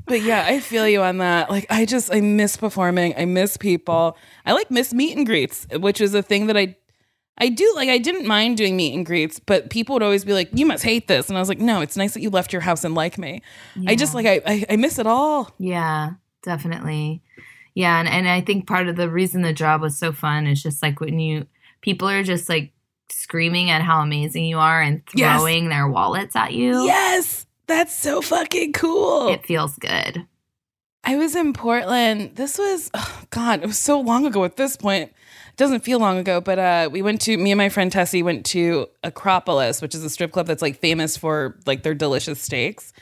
[0.07, 1.51] But yeah, I feel you on that.
[1.51, 3.15] Like I just I miss performing.
[3.17, 4.17] I miss people.
[4.45, 6.77] I like miss meet and greets, which is a thing that I
[7.39, 10.33] I do like I didn't mind doing meet and greets, but people would always be
[10.35, 12.53] like, "You must hate this," and I was like, "No, it's nice that you left
[12.53, 13.43] your house and like me."
[13.87, 15.51] I just like I, I I miss it all.
[15.59, 17.23] Yeah, definitely.
[17.75, 20.63] Yeah, and, and I think part of the reason the job was so fun is
[20.63, 21.47] just like when you
[21.81, 22.73] people are just like
[23.11, 25.41] screaming at how amazing you are and Yes.
[25.41, 26.85] throwing their wallets at you.
[26.85, 29.29] Yes, that's so fucking cool.
[29.29, 30.27] It feels good.
[31.07, 32.37] I was in Portland.
[32.37, 35.11] This was oh God, it was so long ago at this point.
[35.11, 38.23] It doesn't feel long ago, but uh we went to me and my friend Tessie
[38.23, 42.41] went to Acropolis, which is a strip club that's like famous for like their delicious
[42.41, 42.93] steaks.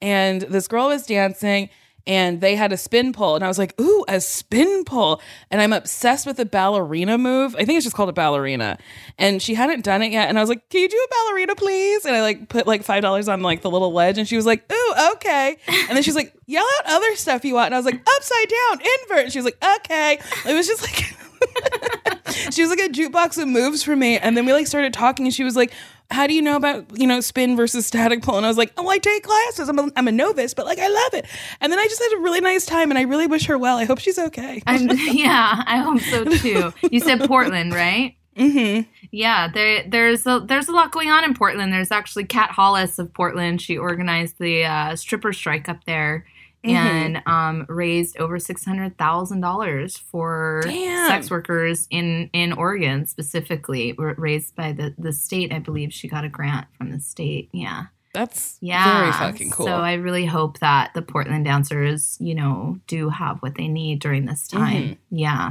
[0.00, 1.70] And this girl was dancing
[2.08, 5.60] and they had a spin pole and I was like, "Ooh, a spin pole." And
[5.60, 7.54] I'm obsessed with the ballerina move.
[7.54, 8.78] I think it's just called a ballerina.
[9.18, 11.54] And she hadn't done it yet and I was like, "Can you do a ballerina,
[11.54, 14.46] please?" And I like put like $5 on like the little ledge and she was
[14.46, 17.78] like, "Ooh, okay." And then she's like, "Yell out other stuff you want." And I
[17.78, 21.14] was like, "Upside down, invert." And she was like, "Okay." It was just like
[22.50, 24.18] she was like a jukebox of moves for me.
[24.18, 25.72] And then we like started talking and she was like,
[26.10, 28.36] how do you know about, you know, spin versus static pole?
[28.36, 29.68] And I was like, oh, I take classes.
[29.68, 31.26] I'm a, I'm a novice, but like, I love it.
[31.60, 33.76] And then I just had a really nice time and I really wish her well.
[33.76, 34.62] I hope she's okay.
[34.66, 36.72] I'm, yeah, I hope so too.
[36.90, 38.16] You said Portland, right?
[38.36, 38.88] mm-hmm.
[39.10, 41.72] Yeah, there, there's a there's a lot going on in Portland.
[41.72, 43.60] There's actually Kat Hollis of Portland.
[43.60, 46.26] She organized the uh, stripper strike up there
[46.64, 46.76] Mm-hmm.
[46.76, 51.06] and um, raised over six hundred thousand dollars for Damn.
[51.08, 53.92] sex workers in in Oregon specifically.
[53.96, 57.48] Ra- Raised by the the state, I believe she got a grant from the state.
[57.52, 59.66] Yeah, That's yeah, very fucking cool.
[59.66, 64.00] So I really hope that the Portland dancers, you know, do have what they need
[64.00, 64.82] during this time.
[64.82, 65.16] Mm-hmm.
[65.16, 65.50] Yeah,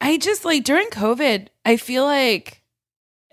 [0.00, 2.62] I just like during COVID, I feel like,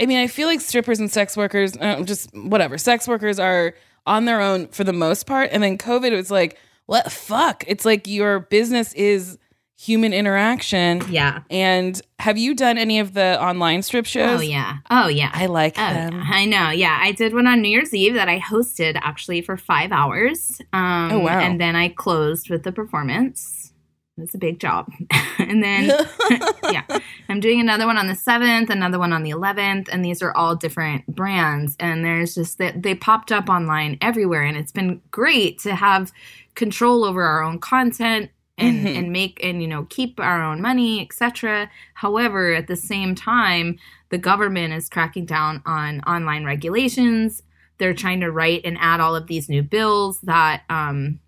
[0.01, 3.73] I mean, I feel like strippers and sex workers, uh, just whatever, sex workers are
[4.05, 5.49] on their own for the most part.
[5.53, 6.57] And then COVID was like,
[6.89, 7.63] what fuck?
[7.67, 9.37] It's like your business is
[9.77, 11.01] human interaction.
[11.09, 11.41] yeah.
[11.51, 14.39] And have you done any of the online strip shows?
[14.39, 14.77] Oh yeah.
[14.89, 15.29] Oh yeah.
[15.33, 16.13] I like Oh, them.
[16.15, 16.23] yeah.
[16.27, 16.69] I know.
[16.71, 20.61] Yeah, I did one on New Year's Eve that I hosted actually for five hours.
[20.73, 21.39] Um, Oh, wow.
[21.39, 23.71] And then I closed with the performance.
[24.17, 24.91] It was a big job.
[25.37, 25.85] and then,
[26.71, 26.83] yeah,
[27.29, 29.87] I'm doing another one on the 7th, another one on the 11th.
[29.89, 31.77] And these are all different brands.
[31.79, 34.43] And there's just that they popped up online everywhere.
[34.43, 36.11] And it's been great to have
[36.59, 38.29] control over our own content.
[38.61, 38.97] And, Mhm.
[38.97, 43.77] and make and you know keep our own money etc however at the same time
[44.09, 47.41] the government is cracking down on online regulations.
[47.77, 51.19] They're trying to write and add all of these new bills that um,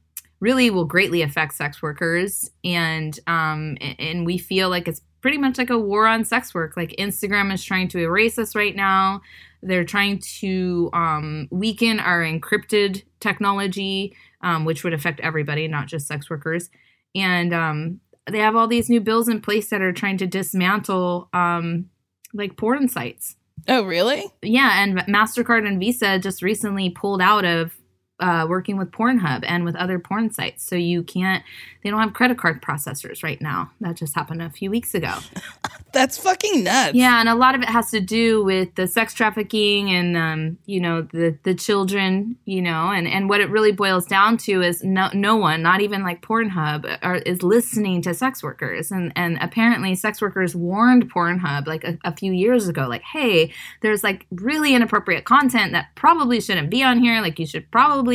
[0.41, 5.57] really will greatly affect sex workers, and um, and we feel like it's pretty much
[5.57, 6.75] like a war on sex work.
[6.75, 9.21] Like Instagram is trying to erase us right now.
[9.63, 16.07] They're trying to um, weaken our encrypted technology, um, which would affect everybody, not just
[16.07, 16.69] sex workers.
[17.15, 21.29] And um, they have all these new bills in place that are trying to dismantle
[21.33, 21.89] um,
[22.33, 23.35] like porn sites.
[23.67, 24.25] oh, really?
[24.41, 27.75] Yeah, and MasterCard and Visa just recently pulled out of
[28.21, 30.63] uh, working with Pornhub and with other porn sites.
[30.63, 31.43] So you can't,
[31.83, 33.71] they don't have credit card processors right now.
[33.81, 35.15] That just happened a few weeks ago.
[35.93, 36.93] That's fucking nuts.
[36.93, 40.57] Yeah, and a lot of it has to do with the sex trafficking and um,
[40.65, 44.61] you know the the children, you know, and and what it really boils down to
[44.61, 49.11] is no no one, not even like Pornhub, are, is listening to sex workers, and
[49.17, 53.51] and apparently sex workers warned Pornhub like a, a few years ago, like, hey,
[53.81, 58.10] there's like really inappropriate content that probably shouldn't be on here, like you should probably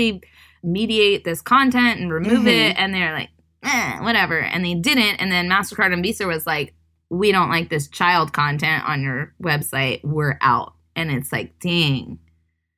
[0.63, 2.71] mediate this content and remove Mhm.
[2.71, 3.29] it, and they're like.
[3.69, 6.73] Eh, whatever, and they didn't, and then Mastercard and Visa was like,
[7.11, 10.01] we don't like this child content on your website.
[10.05, 10.75] We're out.
[10.95, 12.21] And it's like, dang.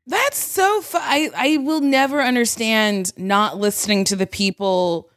[0.06, 5.10] That's so fu- I I will never understand not listening to the people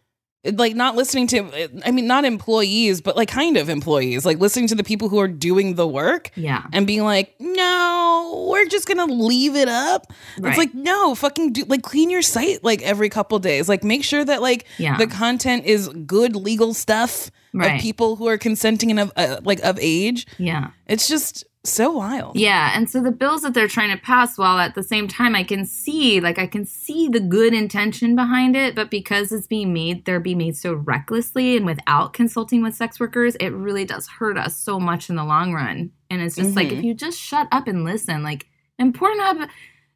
[0.43, 4.67] like not listening to I mean not employees but like kind of employees like listening
[4.69, 6.63] to the people who are doing the work Yeah.
[6.73, 10.11] and being like no we're just to leave it up.
[10.39, 10.49] Right.
[10.49, 13.69] It's like no fucking do like clean your site like every couple days.
[13.69, 14.97] Like make sure that like Yeah.
[14.97, 17.75] the content is good legal stuff Right.
[17.75, 20.25] of people who are consenting and of uh, like of age.
[20.37, 20.69] yeah.
[20.87, 22.35] It's just so wild.
[22.35, 22.71] Yeah.
[22.75, 25.43] And so the bills that they're trying to pass, while at the same time, I
[25.43, 28.73] can see, like, I can see the good intention behind it.
[28.75, 32.99] But because it's being made, they're being made so recklessly and without consulting with sex
[32.99, 35.91] workers, it really does hurt us so much in the long run.
[36.09, 36.77] And it's just like, Mhm.
[36.79, 38.47] if you just shut up and listen, like,
[38.79, 39.47] and Pornhub,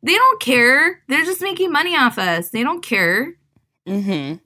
[0.03, 1.01] they don't care.
[1.07, 2.49] They're just making money off us.
[2.51, 3.33] They don't care.
[3.87, 4.37] Mm-hmm.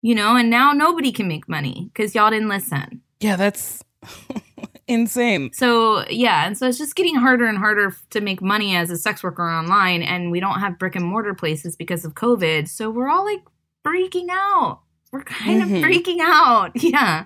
[0.00, 3.02] you know, and now nobody can make money because y'all didn't listen.
[3.20, 3.82] Yeah, that's
[4.88, 5.52] insane.
[5.52, 8.96] So, yeah, and so it's just getting harder and harder to make money as a
[8.96, 12.68] sex worker online, and we don't have brick and mortar places because of COVID.
[12.68, 13.42] So we're all like
[13.86, 14.80] freaking out.
[15.12, 15.76] We're kind Mhm.
[15.78, 16.72] of freaking out.
[16.82, 17.24] Yeah.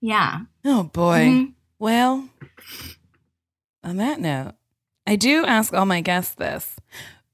[0.00, 0.40] Yeah.
[0.64, 1.18] Oh boy.
[1.26, 1.52] Mhm.
[1.78, 2.28] Well,
[3.84, 4.52] on that note,
[5.06, 6.76] I do ask all my guests this.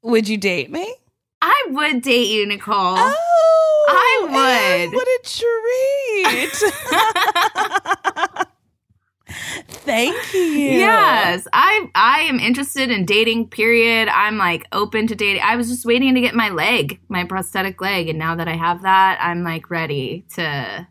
[0.03, 0.95] Would you date me?
[1.43, 2.97] I would date you, Nicole.
[2.99, 4.97] Oh, I Anne, would.
[4.97, 6.73] what a treat.
[9.89, 10.41] Thank you.
[10.41, 13.49] Yes, I I am interested in dating.
[13.49, 14.09] Period.
[14.09, 15.43] I'm like open to dating.
[15.43, 18.55] I was just waiting to get my leg, my prosthetic leg, and now that I
[18.57, 20.87] have that, I'm like ready to.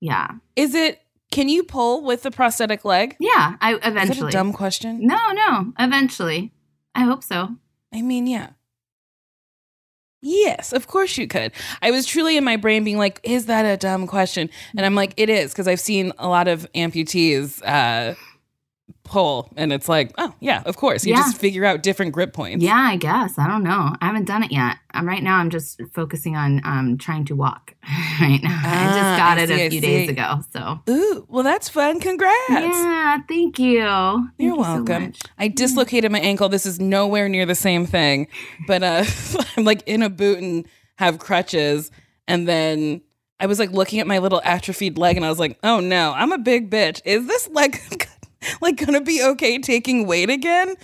[0.00, 1.00] Yeah, Is it,
[1.32, 3.16] can you pull with the prosthetic leg?
[3.18, 3.56] yeah.
[3.62, 4.28] I Is that eventually.
[4.28, 5.06] a dumb question?
[5.06, 5.72] no, no.
[5.78, 6.52] Eventually,
[6.94, 7.48] I hope so.
[7.92, 8.50] I mean, yeah.
[10.20, 11.52] Yes, of course you could.
[11.82, 14.48] I was truly in my brain being like, is that a dumb question?
[14.76, 18.14] And I'm like, it is, because I've seen a lot of amputees uh,
[19.04, 21.04] pole and it's like, oh yeah, of course.
[21.04, 21.20] You Yeah.
[21.20, 22.64] just figure out different grip points.
[22.64, 23.38] Yeah, I guess.
[23.38, 23.94] I don't know.
[24.00, 24.76] I haven't done it yet.
[24.94, 27.74] Um, right now, I'm just focusing on um, trying to walk.
[28.20, 30.40] right now, I Ah, just got I it see, I a few days ago.
[30.52, 32.00] So Ooh, well that's fun.
[32.00, 32.34] Congrats.
[32.48, 33.80] yeah, thank you.
[33.82, 35.02] Thank You're you welcome.
[35.04, 35.20] much.
[35.38, 36.48] I dislocated my ankle.
[36.48, 38.28] This is nowhere near the same thing,
[38.66, 39.04] but uh,
[39.56, 41.90] I'm like in a boot and have crutches.
[42.26, 43.02] And then
[43.40, 46.12] I was like looking at my little atrophied leg, and I was like, "Oh no,
[46.16, 47.02] I'm a big bitch.
[47.04, 47.78] Is this leg
[48.60, 50.74] like gonna be okay taking weight again?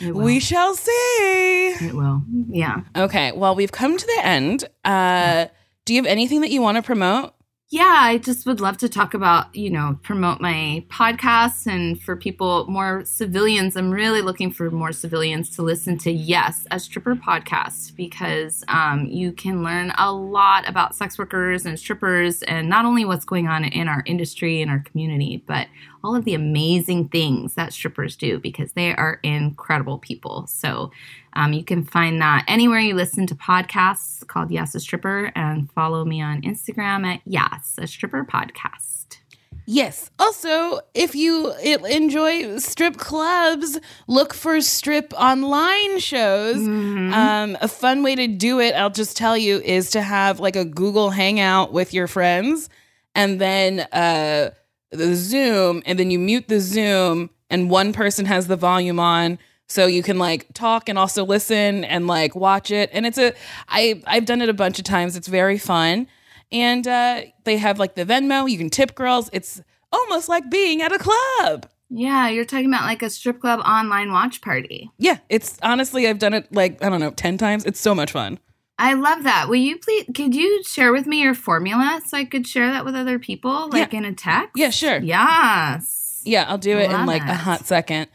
[0.00, 2.22] We shall see." It will.
[2.50, 2.82] Yeah.
[2.96, 4.64] Okay, well we've come to the end.
[4.84, 5.46] Uh,
[5.84, 7.34] do you have anything that you want to promote?
[7.70, 12.16] Yeah, I just would love to talk about, you know, promote my podcast and for
[12.16, 13.76] people, more civilians.
[13.76, 19.04] I'm really looking for more civilians to listen to Yes, a stripper podcast because um,
[19.04, 23.48] you can learn a lot about sex workers and strippers and not only what's going
[23.48, 25.66] on in our industry and our community, but
[26.02, 30.46] all of the amazing things that strippers do because they are incredible people.
[30.46, 30.90] So
[31.38, 35.70] um, you can find that anywhere you listen to podcasts called Yes, a Stripper and
[35.70, 39.18] follow me on Instagram at Yes, a Stripper Podcast.
[39.64, 40.10] Yes.
[40.18, 43.78] Also, if you enjoy strip clubs,
[44.08, 46.56] look for strip online shows.
[46.56, 50.56] Um, a fun way to do it, I'll just tell you, is to have like
[50.56, 52.68] a Google Hangout with your friends
[53.14, 54.50] and then uh,
[54.90, 59.38] the Zoom, and then you mute the Zoom, and one person has the volume on.
[59.68, 62.90] So you can like talk and also listen and like watch it.
[62.92, 63.34] And it's a
[63.68, 65.16] I I've done it a bunch of times.
[65.16, 66.06] It's very fun
[66.50, 68.50] and uh, they have like the Venmo.
[68.50, 69.28] You can tip girls.
[69.32, 69.60] It's
[69.92, 71.66] almost like being at a club.
[71.90, 74.90] Yeah, you're talking about like a strip club online watch party.
[74.98, 77.64] Yeah, it's honestly I've done it like I don't know ten times.
[77.64, 78.38] It's so much fun.
[78.80, 79.48] I love that.
[79.48, 82.84] Will you please, could you share with me your formula so I could share that
[82.84, 84.52] with other people, like in a text?
[84.54, 84.98] Yeah, sure.
[84.98, 86.22] Yes.
[86.24, 88.08] Yeah, I'll do it in Love like a hot second.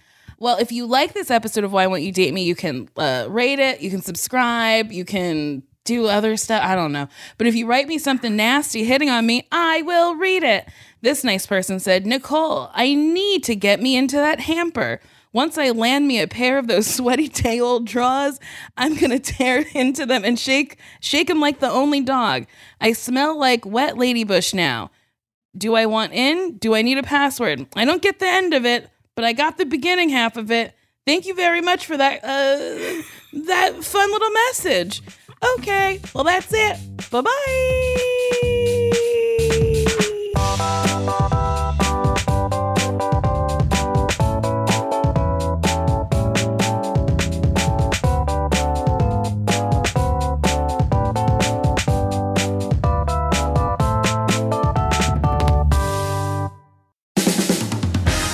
[0.43, 3.27] Well, if you like this episode of Why Won't You Date Me, you can uh,
[3.29, 6.61] rate it, you can subscribe, you can do other stuff.
[6.61, 7.07] I don't know.
[7.37, 10.67] But if you write me something nasty hitting on me, I will read it.
[10.99, 14.99] This nice person said, Nicole, I need to get me into that hamper.
[15.31, 18.37] Once I land me a pair of those sweaty day old draws,
[18.75, 22.47] I'm gonna tear into them and shake shake them like the only dog.
[22.81, 24.91] I smell like wet ladybush now.
[25.55, 26.57] Do I want in?
[26.57, 27.65] Do I need a password?
[27.77, 30.73] I don't get the end of it, but I got the beginning half of it.
[31.05, 33.03] Thank you very much for that uh
[33.45, 35.01] that fun little message.
[35.57, 36.77] Okay, well that's it.
[37.11, 38.39] Bye-bye.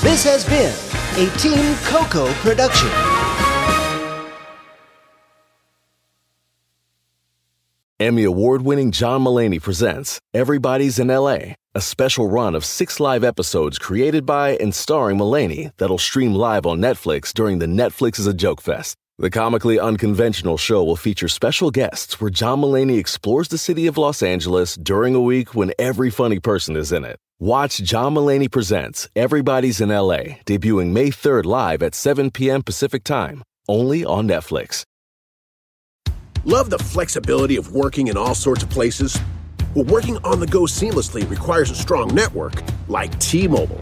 [0.10, 0.74] This has been
[1.24, 2.89] a Team Coco production.
[7.99, 13.24] Emmy award winning John Mulaney presents Everybody's in LA, a special run of six live
[13.24, 18.26] episodes created by and starring Mulaney that'll stream live on Netflix during the Netflix is
[18.26, 18.97] a Joke Fest.
[19.22, 23.98] The comically unconventional show will feature special guests where John Mulaney explores the city of
[23.98, 27.18] Los Angeles during a week when every funny person is in it.
[27.38, 32.62] Watch John Mulaney Presents Everybody's in LA, debuting May 3rd live at 7 p.m.
[32.64, 34.84] Pacific Time, only on Netflix.
[36.46, 39.20] Love the flexibility of working in all sorts of places?
[39.76, 42.54] Well, working on the go seamlessly requires a strong network
[42.88, 43.82] like T Mobile.